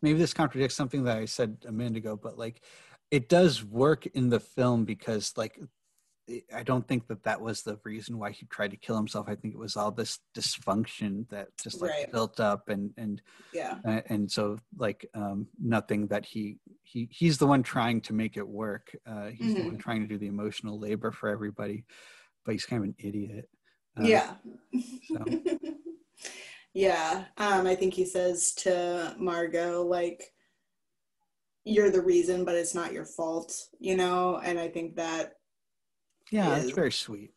[0.00, 2.62] Maybe this contradicts something that I said a minute ago, but like
[3.10, 5.60] it does work in the film because like
[6.54, 9.26] I don't think that that was the reason why he tried to kill himself.
[9.28, 12.12] I think it was all this dysfunction that just like Right.
[12.12, 13.20] built up and and
[13.52, 13.78] Yeah.
[13.84, 18.36] uh, and so like um nothing that he he he's the one trying to make
[18.36, 18.94] it work.
[19.04, 19.64] Uh he's the Mhm.
[19.64, 21.84] one trying to do the emotional labor for everybody,
[22.44, 23.48] but he's kind of an idiot.
[23.98, 24.34] Uh, yeah.
[25.12, 25.24] so.
[26.72, 27.24] yeah.
[27.36, 30.32] Um, I think he says to Margot, like,
[31.64, 34.38] you're the reason, but it's not your fault, you know?
[34.42, 35.34] And I think that
[36.32, 37.32] Yeah, it's very sweet.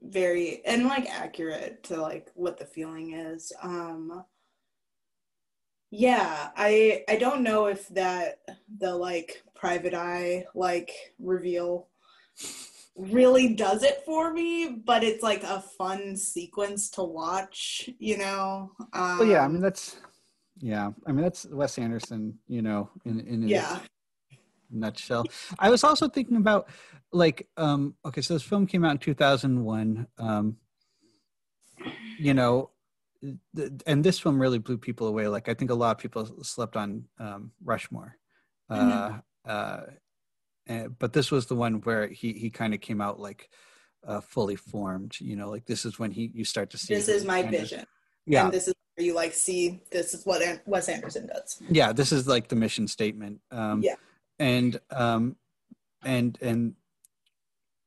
[0.00, 3.52] very and like accurate to like what the feeling is.
[3.62, 4.24] Um
[5.90, 8.40] yeah, I I don't know if that
[8.78, 11.88] the like private eye like reveal
[12.96, 18.70] really does it for me, but it's like a fun sequence to watch, you know.
[18.92, 19.96] Um, Well, yeah, I mean that's
[20.58, 23.78] yeah, I mean that's Wes Anderson, you know, in in his yeah.
[24.74, 25.24] Nutshell.
[25.58, 26.68] I was also thinking about
[27.12, 30.56] like um okay, so this film came out in 2001 um
[32.18, 32.70] you know
[33.56, 36.42] th- and this film really blew people away like I think a lot of people
[36.42, 38.16] slept on um Rushmore.
[38.70, 39.80] Uh uh
[40.66, 43.50] eh, but this was the one where he he kind of came out like
[44.06, 47.08] uh fully formed, you know, like this is when he you start to see This
[47.08, 47.84] is my kind of- vision.
[48.26, 48.44] yeah.
[48.44, 51.60] And this is where you like see this is what Wes Anderson does.
[51.68, 53.96] yeah this is like the mission statement um Yeah.
[54.38, 55.36] And um
[56.04, 56.74] and and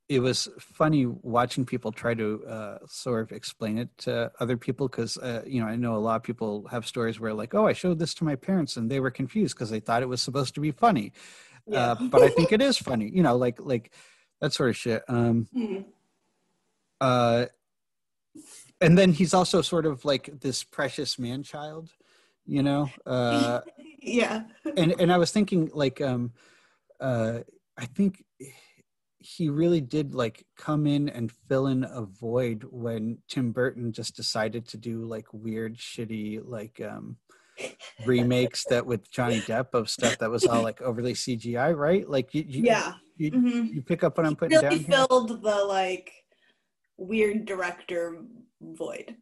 [0.10, 4.88] it was funny watching people try to uh sort of explain it to other people
[4.88, 7.68] because uh, you know i know a lot of people have stories where like oh
[7.68, 10.22] i showed this to my parents and they were confused because they thought it was
[10.22, 11.12] supposed to be funny
[11.68, 11.92] Yeah.
[11.92, 13.92] uh, but i think it is funny you know like like
[14.40, 15.86] that sort of shit um Mhm.
[17.02, 17.46] uh
[18.80, 21.90] and then he's also sort of like this precious man child
[22.46, 23.60] you know uh
[24.08, 24.44] yeah.
[24.78, 26.32] and and I was thinking like um
[27.00, 27.40] uh
[27.78, 28.24] I think
[29.20, 34.16] he really did like come in and fill in a void when Tim Burton just
[34.16, 37.18] decided to do like weird shitty like um
[38.06, 42.34] remakes that with Johnny Depp of stuff that was all like overly CGI right like
[42.34, 42.94] you you, Yeah.
[43.18, 43.74] you, Mhm.
[43.74, 46.12] you pick up what I'm putting really down here filled the like
[46.98, 48.24] weird director
[48.62, 49.16] void.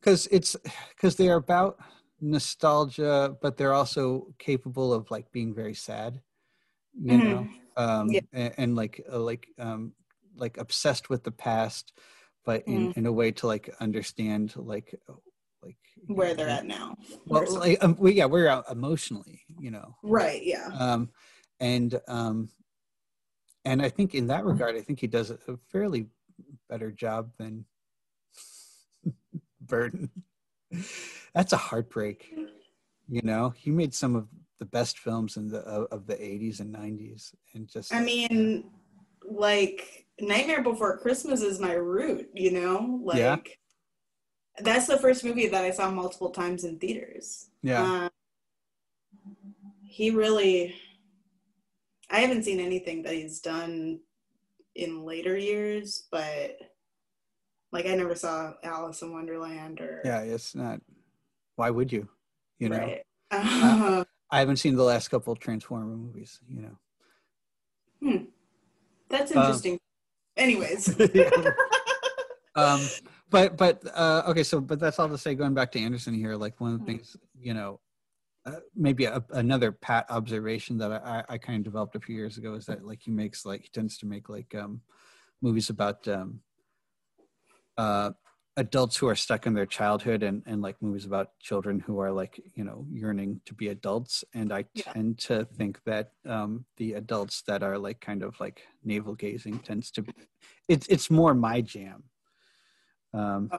[0.00, 0.56] because it's
[0.96, 1.78] because they are about
[2.22, 6.20] nostalgia but they're also capable of like being very sad
[6.94, 7.24] you Mhm.
[7.30, 8.20] know um Yeah.
[8.32, 9.92] and, and like uh, like um
[10.36, 11.92] like obsessed with the past
[12.44, 12.96] but in Mm.
[12.98, 14.94] in a way to like understand like
[15.62, 16.96] like where know, they're at now.
[17.26, 20.68] well like um, we, yeah we're out emotionally you know right, yeah.
[20.78, 21.10] um
[21.60, 22.48] and um
[23.64, 26.06] and i think in that regard i think he does a a fairly
[26.68, 27.64] better job than
[29.60, 30.10] Burton
[31.34, 32.34] that's a heartbreak
[33.08, 36.72] you know he made some of the best films in the of, the 80s and
[36.72, 38.70] 90s and just I mean,
[39.28, 43.00] like Nightmare Before Christmas is my root, you know?
[43.02, 43.36] Like Yeah.
[44.60, 47.48] that's the first movie that I saw multiple times in theaters.
[47.62, 48.10] yeah Um,
[49.82, 50.76] he really
[52.08, 53.98] I haven't seen anything that he's done
[54.76, 56.56] in later years, but
[57.72, 60.80] like I never saw Alice in Wonderland or yeah it's not
[61.56, 62.08] why would you
[62.58, 63.02] you know right.
[63.30, 66.76] Uh, i haven't seen the last couple transformer movies you know
[68.02, 68.24] hmm.
[69.08, 69.78] that's Um, interesting.
[70.36, 70.88] Anyways.
[72.54, 72.80] um
[73.30, 76.36] but but uh okay so but that's all to say going back to anderson here
[76.36, 76.86] like one of the Mhm.
[76.96, 77.80] things you know
[78.44, 82.38] uh, maybe a, another pat observation that I, I kind of developed a few years
[82.38, 84.80] ago is that like he makes like he tends to make like um
[85.40, 86.40] movies about um
[87.78, 88.10] uh
[88.58, 92.12] adults who are stuck in their childhood and and like movies about children who are
[92.12, 94.92] like you know yearning to be adults and i Yeah.
[94.92, 99.58] tend to think that um the adults that are like kind of like navel gazing
[99.60, 100.12] tends to be
[100.68, 102.02] it's it's more my jam
[103.14, 103.58] um Oh.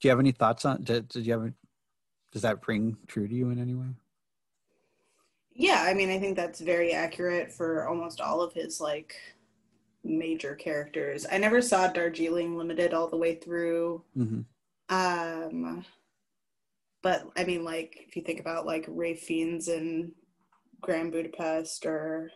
[0.00, 1.54] do you have any thoughts on did, did you have a-
[2.32, 3.88] does that ring true to you in any way
[5.56, 9.14] Yeah, I mean, I think that's very accurate for almost all of his like
[10.04, 11.26] major characters.
[11.30, 14.02] I never saw Darjeeling Limited all the way through.
[14.14, 14.40] hmm
[14.88, 15.84] Um,
[17.02, 20.12] but I mean, like if you think about like Ralph Fiennes in
[20.80, 22.30] Grand Budapest, or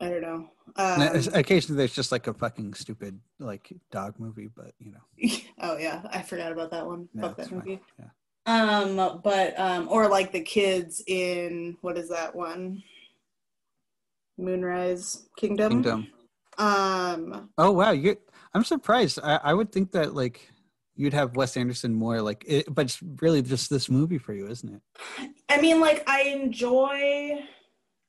[0.00, 0.48] I don't know.
[0.76, 5.76] Um, occasionally there's just like a fucking stupid like dog movie but you know oh
[5.76, 7.08] yeah, I forgot about that one.
[7.20, 7.58] Fuck that fine.
[7.58, 7.80] movie.
[7.98, 8.06] yeah
[8.46, 12.82] Um, but um, or like the kids in what is that one?
[14.38, 15.70] Moonrise Kingdom.
[15.70, 16.06] kingdom
[16.58, 18.16] Um, oh wow you
[18.54, 20.50] i'm surprised I, I would think that like
[20.96, 24.46] you'd have wes anderson more like it, but it's really just this movie for you
[24.48, 27.38] isn't it I mean, like I enjoy.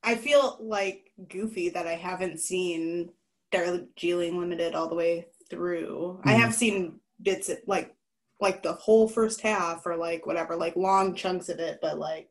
[0.04, 3.10] I feel like goofy that I haven't seen
[3.52, 6.22] Darjeeling Limited all the way through.
[6.24, 6.40] I Mhm.
[6.40, 7.94] have seen bits of, like
[8.42, 12.30] like the whole first half or like whatever, like long chunks of it, but like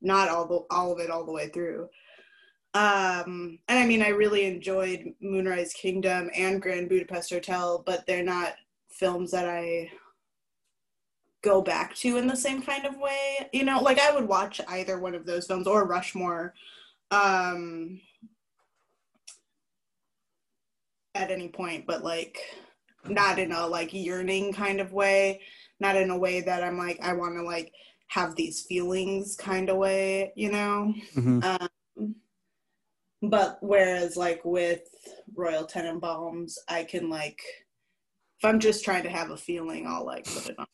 [0.00, 1.88] not all the all of it all the way through.
[2.74, 8.22] Um, and I mean, I really enjoyed Moonrise Kingdom and Grand Budapest Hotel, but they're
[8.22, 8.54] not
[8.90, 9.90] films that I
[11.42, 13.48] go back to in the same kind of way.
[13.52, 16.54] You know, like I would watch either one of those films or Rushmore
[17.10, 18.00] um,
[21.14, 22.38] at any point, but like
[23.06, 25.40] not in a like yearning kind of way,
[25.80, 27.72] not in a way that I'm like, I want to like
[28.08, 30.94] have these feelings kind of way, you know?
[31.14, 31.44] Mhm.
[31.44, 32.14] Um,
[33.22, 34.82] but whereas like with
[35.34, 37.40] Royal Tenenbaums, I can like
[38.38, 40.66] if I'm just trying to have a feeling, I'll like put it on.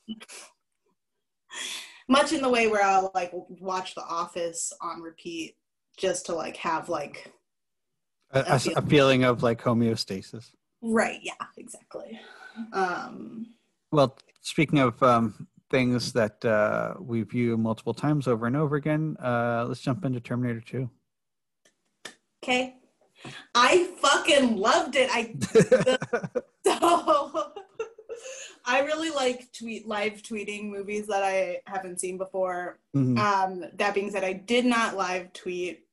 [2.08, 5.56] Much in the way where I'll like watch The Office on repeat
[5.96, 7.32] just to like have like
[8.32, 10.50] A, a, a feeling of like homeostasis.
[10.82, 12.20] right, yeah, exactly.
[12.72, 13.46] Um
[13.90, 19.16] Well, speaking of um, things that uh, we view multiple times over and over again,
[19.22, 20.90] uh, let's jump into Terminator 2.
[22.44, 22.76] Okay.
[23.54, 25.08] I fucking loved it.
[25.12, 25.34] I
[26.66, 27.52] So
[28.66, 32.78] I really like tweet live tweeting movies that I haven't seen before.
[32.96, 33.18] Mhm.
[33.18, 35.86] Um, that being said, I did not live tweet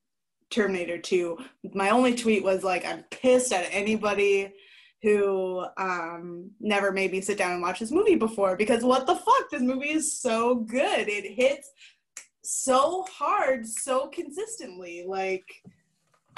[0.49, 1.38] Terminator 2.
[1.74, 4.54] My only tweet was like, I'm pissed at anybody
[5.02, 9.16] who um, never made me sit down and watch this movie before because what the
[9.16, 9.49] fuck?
[9.49, 11.10] This movie is so good.
[11.10, 11.72] It hits
[12.43, 15.04] so hard, so consistently.
[15.08, 15.45] Like,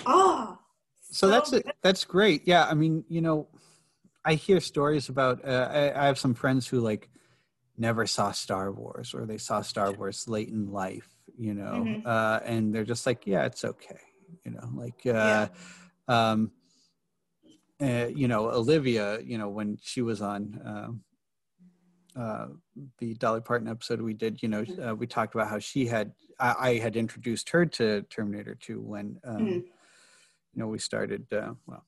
[0.06, 0.60] ah.
[1.02, 1.66] so that's it.
[1.82, 2.44] That's great.
[2.46, 3.48] Yeah, I mean, you know,
[4.26, 5.44] I hear stories about.
[5.46, 7.10] Uh, I, I have some friends who like
[7.78, 11.10] never saw Star Wars, or they saw Star Wars late in life.
[11.38, 12.06] You know, Mhm.
[12.06, 14.00] uh, and they're just like, yeah, it's okay.
[14.46, 15.48] You know, like, uh, Yeah.
[16.08, 16.52] um,
[17.82, 19.20] uh, you know, Olivia.
[19.22, 20.60] You know, when she was on.
[20.66, 21.04] Um,
[22.16, 22.46] uh,
[23.00, 26.14] the Dolly Parton episode we did, you know, uh, we talked about how she had,
[26.40, 29.64] I, I had introduced her to Terminator 2 when, um, Mhm.
[30.54, 31.86] You know, we started, uh, well,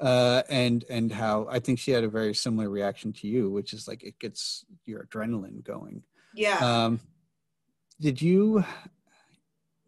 [0.00, 3.72] uh, and and how I think she had a very similar reaction to you, which
[3.72, 6.02] is like it gets your adrenaline going.
[6.34, 6.58] Yeah.
[6.58, 7.00] Um,
[8.00, 8.64] did you,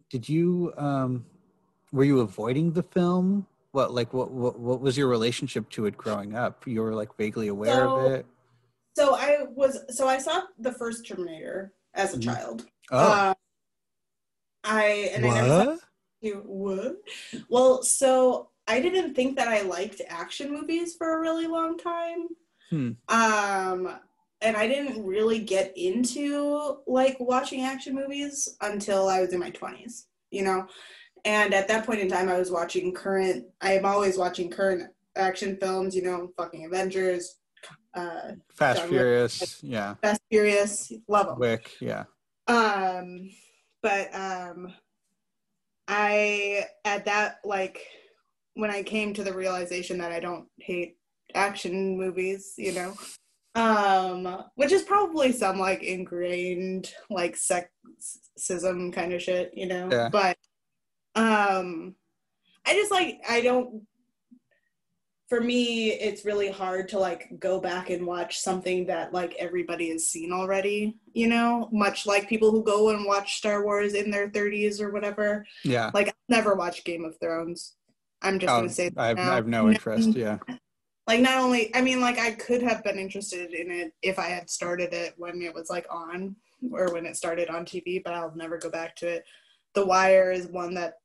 [0.09, 1.25] did you, um,
[1.93, 3.47] were you avoiding the film?
[3.71, 6.67] What like what what what was your relationship to it growing up?
[6.67, 8.25] You were like vaguely aware So- of it.
[8.97, 12.23] so I was, so I saw the first Terminator as a Mhm.
[12.23, 12.65] child.
[12.91, 13.33] Oh, Uh,
[14.65, 14.83] I,
[15.15, 15.79] and I never saw what?
[16.21, 16.97] You what?
[17.49, 22.27] Well, so I didn't think that I liked action movies for a really long time.
[22.69, 22.91] Hmm.
[23.09, 23.99] Um,
[24.41, 29.49] and I didn't really get into like watching action movies until I was in my
[29.49, 30.07] twenties.
[30.29, 30.67] You know,
[31.25, 33.45] and at that point in time, I was watching current.
[33.61, 35.95] I am always watching current action films.
[35.95, 37.39] You know, fucking Avengers,
[37.93, 38.99] uh, Fast John Wick.
[38.99, 39.95] Furious, yeah.
[40.01, 41.39] Fast Furious, love them.
[41.39, 42.05] Wick, yeah.
[42.47, 43.29] Um,
[43.81, 44.73] but um,
[45.91, 47.85] I at that like
[48.53, 50.95] when I came to the realization that I don't hate
[51.35, 52.93] action movies, you know,
[53.55, 59.89] um, which is probably some like ingrained like sexism kind of shit, you know.
[59.91, 60.07] Yeah.
[60.09, 60.37] But
[61.15, 61.95] um,
[62.65, 63.85] I just like I don't.
[65.31, 69.89] For me, it's really hard to like go back and watch something that like everybody
[69.91, 74.11] has seen already, you know, much like people who go and watch Star Wars in
[74.11, 75.45] their 30s or whatever.
[75.63, 75.89] Yeah.
[75.93, 77.77] Like I've never watched Game of Thrones.
[78.21, 79.19] I'm just Oh, gonna say that I have.
[79.19, 80.37] I have no interest, yeah.
[81.07, 84.27] Like not only I mean like I could have been interested in it if I
[84.27, 86.35] had started it when it was like on
[86.73, 89.23] or when it started on TV, but I'll never go back to it.
[89.75, 90.95] The Wire is one that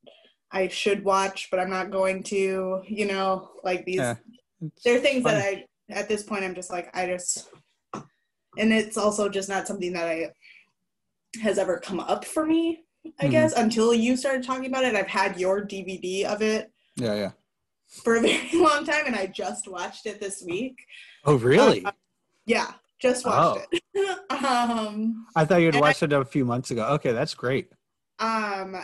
[0.53, 4.15] I should watch, but I'm not going to, you know, like these Yeah.
[4.85, 5.37] There are things that.
[5.43, 7.49] I at this point I'm just like I just
[8.59, 10.33] and it's also just not something that I
[11.43, 12.85] has ever come up for me,
[13.21, 13.31] I Mhm.
[13.31, 14.95] guess, until you started talking about it.
[14.95, 17.31] I've had your DVD of it Yeah, yeah.
[18.03, 20.77] for a very long time and I just watched it this week.
[21.25, 21.85] Oh, really?
[21.85, 21.93] Uh,
[22.47, 23.79] Yeah, just watched Oh.
[23.95, 24.19] it.
[24.31, 26.87] um I thought you had and I- watched it a few months ago.
[26.95, 27.69] Okay, that's great.
[28.19, 28.77] um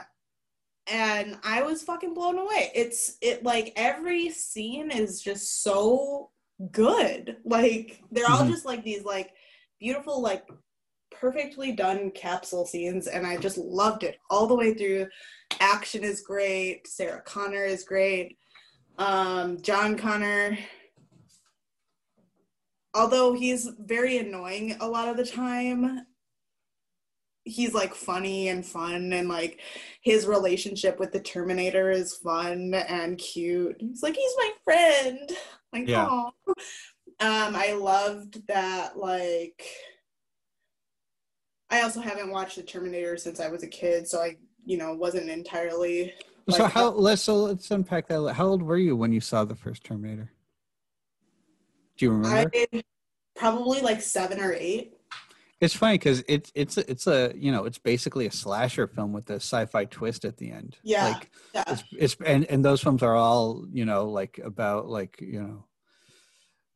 [0.92, 2.70] and I was fucking blown away.
[2.74, 6.30] It's it like every scene is just so
[6.70, 7.38] good.
[7.44, 8.50] Like they're all Mhm.
[8.50, 9.32] just like these like
[9.80, 10.46] beautiful like
[11.10, 15.06] perfectly done capsule scenes and I just loved it all the way through.
[15.60, 16.86] Action is great.
[16.86, 18.36] Sarah Connor is great.
[18.98, 20.58] Um John Connor
[22.94, 26.04] although he's very annoying a lot of the time
[27.44, 29.60] he's like funny and fun and like
[30.00, 35.32] his relationship with the terminator is fun and cute he's like he's my friend
[35.72, 36.06] like Yeah.
[36.06, 36.30] "Aw."
[37.20, 39.64] um i loved that like
[41.70, 44.94] i also haven't watched the terminator since i was a kid so i you know
[44.94, 46.12] wasn't entirely
[46.50, 48.34] so like, how let's so let's unpack that.
[48.34, 50.32] How old were you when you saw the first Terminator?
[51.96, 52.50] Do you remember?
[52.54, 52.82] I
[53.36, 54.96] probably like seven or eight.
[55.62, 59.30] It's funny because it's it's it's a you know it's basically a slasher film with
[59.30, 60.76] a sci-fi twist at the end.
[60.82, 61.06] Yeah.
[61.08, 61.64] like Yeah.
[61.68, 65.64] it's it's and and those films are all you know like about like you know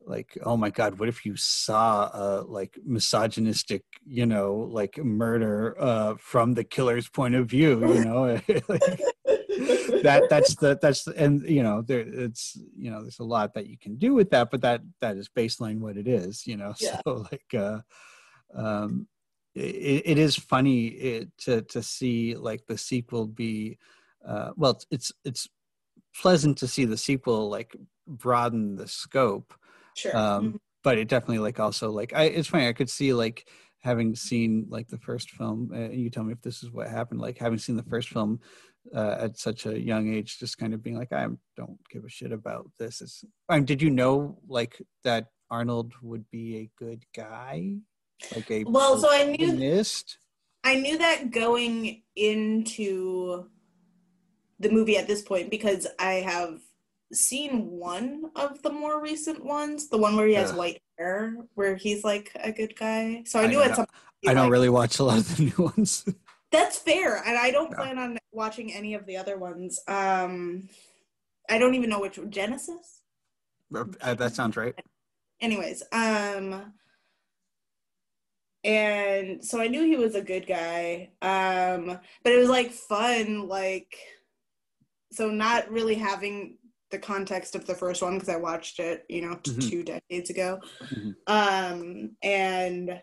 [0.05, 5.75] like oh my god what if you saw a like misogynistic you know like murder
[5.77, 8.37] uh from the killer's point of view you know
[10.03, 13.53] that that's the that's the- and you know there it's you know there's a lot
[13.53, 16.55] that you can do with that but that that is baseline what it is you
[16.55, 17.01] know Yeah.
[17.05, 17.79] so like uh
[18.55, 19.07] um
[19.55, 23.77] it, it is funny it, to to see like the sequel be
[24.27, 25.47] uh well it's it's,
[26.19, 27.75] pleasant to see the sequel like
[28.07, 29.53] broaden the scope
[29.95, 30.15] sure.
[30.17, 33.47] um but it definitely like also like i it's funny i could see like
[33.81, 36.87] having seen like the first film uh, and you tell me if this is what
[36.87, 38.39] happened like having seen the first film
[38.95, 42.09] uh, at such a young age just kind of being like i don't give a
[42.09, 43.01] shit about this.
[43.01, 47.75] It's I mean, did you know like that arnold would be a good guy
[48.35, 50.17] like a Well, so I knew- protagonist?
[50.63, 53.49] I knew that going into
[54.59, 56.59] the movie at this point because I have
[57.13, 60.57] seen one of the more recent ones, the one where he has Ugh.
[60.57, 63.23] white hair, where he's like a good guy.
[63.25, 63.85] So I, I knew some
[64.27, 66.03] i don't like, really watch a lot of the new ones
[66.51, 67.77] That's fair, and I don't Yeah.
[67.77, 69.79] plan on watching any of the other ones.
[69.87, 70.67] Um,
[71.49, 73.01] I don't even know which Genisys.
[74.01, 74.73] Uh, that sounds right
[75.41, 76.73] anyways um
[78.67, 83.47] and so i knew he was a good guy um but it was like fun
[83.47, 83.95] like
[85.11, 86.57] so not really having
[86.91, 89.69] the context of the first one because i watched it you know Mhm.
[89.69, 91.15] two decades ago Mhm.
[91.27, 93.01] um and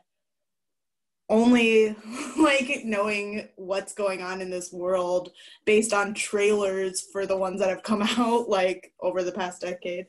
[1.31, 1.97] only
[2.39, 5.31] like knowing what's going on in this world
[5.65, 10.07] based on trailers for the ones that have come out like over the past decade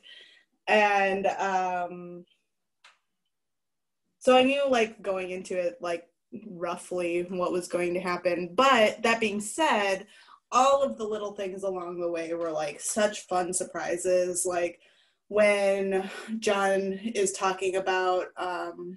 [0.68, 2.24] and um
[4.26, 6.08] so i knew like going into it like
[6.44, 8.50] roughly what was going to happen.
[8.52, 10.08] But that being said
[10.52, 14.44] all of the little things along the way were like such fun surprises.
[14.44, 14.80] Like
[15.28, 16.08] when
[16.38, 18.96] john is talking about um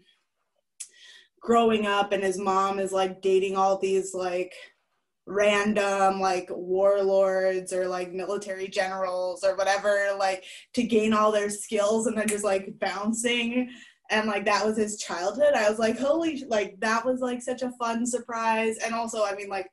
[1.42, 4.54] growing up and his mom is like dating all these like
[5.26, 12.06] random like warlords or like military generals or whatever like to gain all their skills
[12.06, 13.70] and then just like bouncing
[14.10, 17.62] and like that was his childhood i was like holy like that was like such
[17.62, 19.68] a fun surprise and also i mean like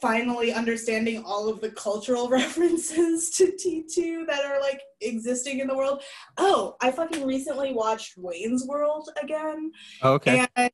[0.00, 5.76] finally understanding all of the cultural references to T2 that are like existing in the
[5.76, 6.02] world.
[6.36, 9.72] Oh, I fucking recently watched Wayne's World again.
[10.02, 10.70] Oh, okay And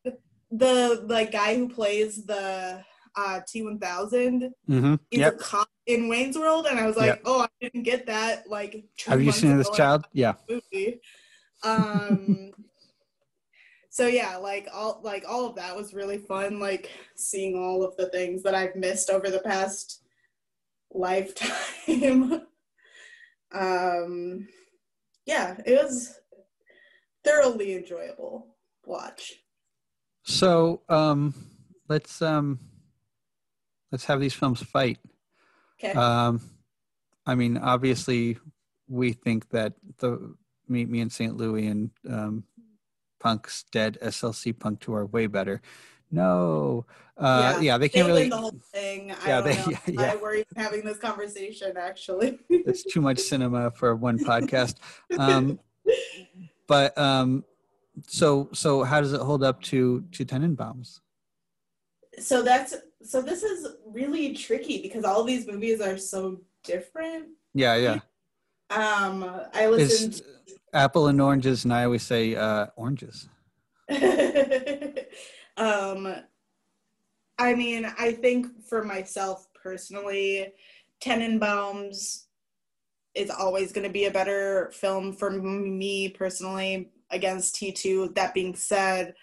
[0.50, 2.84] the like guy who plays the
[3.16, 4.94] uh T1000 mm-hmm.
[5.10, 7.22] is yep a cop in Wayne's World and I was like, Yep.
[7.24, 11.00] "Oh, I didn't get that like have you seen this child yeah movie."
[11.64, 12.52] Um
[13.90, 17.96] so yeah, like all like all of that was really fun like seeing all of
[17.96, 20.02] the things that I've missed over the past
[20.92, 22.42] lifetime.
[23.52, 24.48] um
[25.26, 26.18] yeah, it was
[27.24, 28.54] thoroughly enjoyable
[28.84, 29.34] watch.
[30.24, 31.34] So um,
[31.88, 32.58] let's um,
[33.90, 34.98] let's have these films fight.
[35.78, 35.92] Okay.
[35.92, 36.40] Um,
[37.26, 38.38] I mean, obviously,
[38.88, 40.34] we think that the
[40.68, 41.36] Meet Me in St.
[41.36, 42.44] Louis and um,
[43.20, 45.60] Punk's Dead SLC Punk 2 are way better.
[46.10, 46.86] No,
[47.16, 47.76] uh, yeah.
[47.76, 48.28] they they can't really.
[48.28, 49.08] the whole thing.
[49.26, 50.12] Yeah, don't they- yeah, yeah.
[50.12, 52.38] I worry having this conversation actually.
[52.48, 54.76] It's too much cinema for one podcast.
[55.18, 55.58] Um,
[56.68, 57.44] but um,
[58.06, 61.00] so so how does it hold up to to Tenenbaums?
[62.18, 67.26] so that's so this is really tricky because all these movies are so different.
[67.54, 67.98] Yeah, yeah.
[68.70, 70.22] Um I listened It's
[70.72, 73.28] apple and oranges, and I always say uh, oranges.
[75.56, 76.16] um
[77.38, 80.52] I mean, I think for myself personally,
[81.02, 82.24] Tenenbaums
[83.14, 88.14] is always going to be a better film for me personally against T2.
[88.14, 89.14] That being said,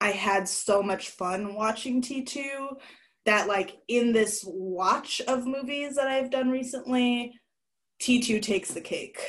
[0.00, 2.76] I had so much fun watching T2
[3.24, 7.38] that like in this watch of movies that I've done recently,
[8.00, 9.20] T2 takes the cake.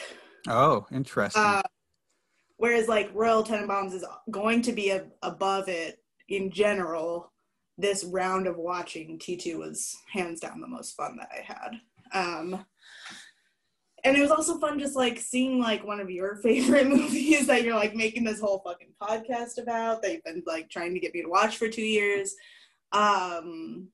[0.47, 1.41] Oh, interesting.
[1.41, 1.63] Uh,
[2.57, 5.99] whereas like Royal Tenenbaums is going to be a, above it
[6.29, 7.31] in general,
[7.77, 11.79] this round of watching T2 was hands down the most fun that I had.
[12.13, 12.65] Um,
[14.03, 17.63] and it was also fun just like seeing like one of your favorite movies that
[17.63, 21.13] you're like making this whole fucking podcast about that you've been like trying to get
[21.13, 22.35] me to watch for two years.
[22.91, 23.89] Um,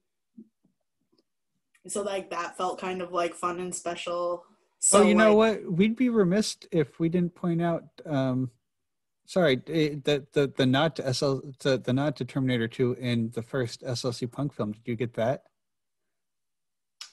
[1.88, 4.46] so like that felt kind of like fun and special.
[4.84, 5.72] So, oh, you know like, what?
[5.72, 7.86] We'd be remiss if we didn't point out.
[8.06, 8.52] Um,
[9.26, 13.32] sorry, eh, the the the nod to SL the, the nod to Terminator Two in
[13.34, 14.74] the first SLC Punk film.
[14.74, 15.44] Did you get that?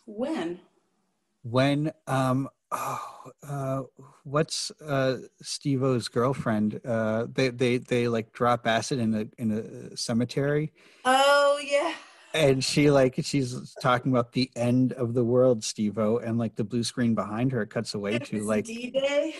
[0.04, 0.58] When?
[1.42, 3.82] When um oh uh
[4.24, 6.80] what's uh Stevo's girlfriend?
[6.84, 10.72] Uh they they they like drop acid in a in a cemetery.
[11.04, 11.94] Oh yeah.
[12.32, 16.64] And she like she's talking about the end of the world Stevo and like the
[16.64, 19.34] blue screen behind her cuts away to like D-Day.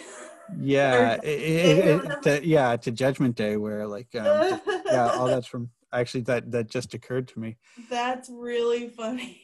[0.59, 4.59] yeah it, it, it, to, yeah to judgment day where like um,
[4.91, 7.57] yeah all that's from actually that that just occurred to me
[7.89, 9.41] That's really funny.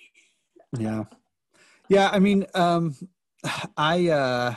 [0.76, 1.04] yeah
[1.88, 2.96] yeah i mean um
[3.76, 4.54] i uh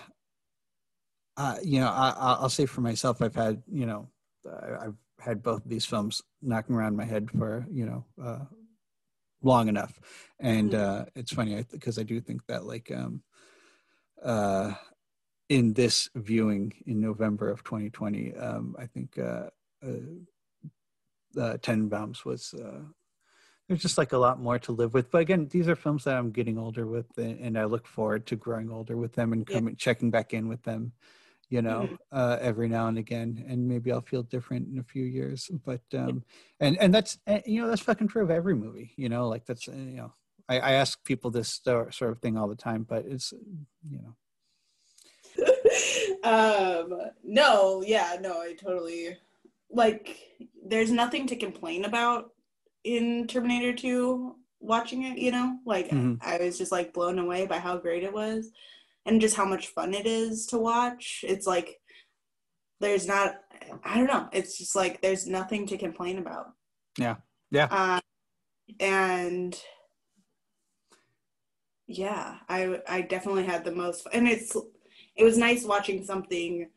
[1.37, 4.07] uh you know i i'll say for myself i've had you know
[4.81, 8.39] i've had both of these films knocking around my head for you know uh
[9.41, 9.99] long enough
[10.39, 10.79] and Mhm.
[10.79, 13.23] uh it's funny because I, do think that like um
[14.23, 14.73] uh
[15.47, 19.49] in this viewing in november of 2020 um i think uh
[19.83, 19.87] uh,
[21.39, 22.81] uh tenenbaums was uh
[23.67, 26.17] there's just like a lot more to live with but again these are films that
[26.17, 29.47] i'm getting older with and, and i look forward to growing older with them and
[29.47, 29.55] Yeah.
[29.55, 30.91] coming checking back in with them
[31.49, 31.97] you know Mhm.
[32.11, 35.81] uh every now and again and maybe i'll feel different in a few years but
[35.95, 36.23] um
[36.59, 39.67] and and that's you know that's fucking true of every movie you know like that's
[39.67, 40.13] uh, you know
[40.47, 43.33] i, I ask people this sort of thing all the time but it's
[43.89, 44.15] you know
[46.23, 49.17] um no yeah no i totally
[49.71, 50.17] like
[50.65, 52.31] there's nothing to complain about
[52.83, 56.17] in terminator 2 watching it you know like Mhm.
[56.21, 58.51] i was just like blown away by how great it was
[59.05, 61.79] and just how much fun it is to watch it's like
[62.79, 63.35] there's not
[63.83, 66.47] i don't know it's just like there's nothing to complain about
[66.97, 67.15] Yeah.
[67.51, 67.67] Yeah.
[67.71, 67.99] uh,
[68.79, 69.59] and
[71.87, 74.55] yeah i i definitely had the most and it's
[75.15, 76.69] it was nice watching something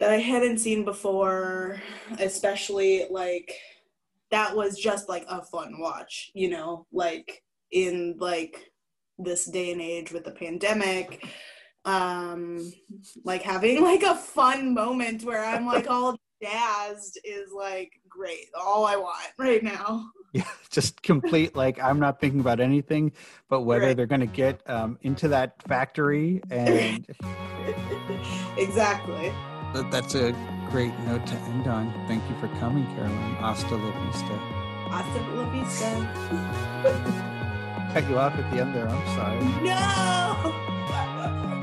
[0.00, 1.80] that i hadn't seen before
[2.18, 3.52] especially like
[4.32, 8.72] that was just like a fun watch you know like in like
[9.18, 11.24] this day and age with the pandemic
[11.84, 12.72] um
[13.24, 18.86] like having like a fun moment where i'm like all jazzed is like great all
[18.86, 23.12] i want right now yeah just complete like i'm not thinking about anything
[23.48, 23.96] but whether Right.
[23.96, 27.06] they're going to get um into that factory and
[28.56, 29.32] exactly
[29.74, 30.32] That- That's a
[30.70, 31.92] great note to end on.
[32.06, 33.34] Thank you for coming, Caroline.
[33.42, 34.38] Hasta la vista.
[34.94, 37.40] hasta la vista
[37.94, 38.88] Cut you off at the end there.
[38.88, 39.38] I'm sorry.
[39.62, 41.53] no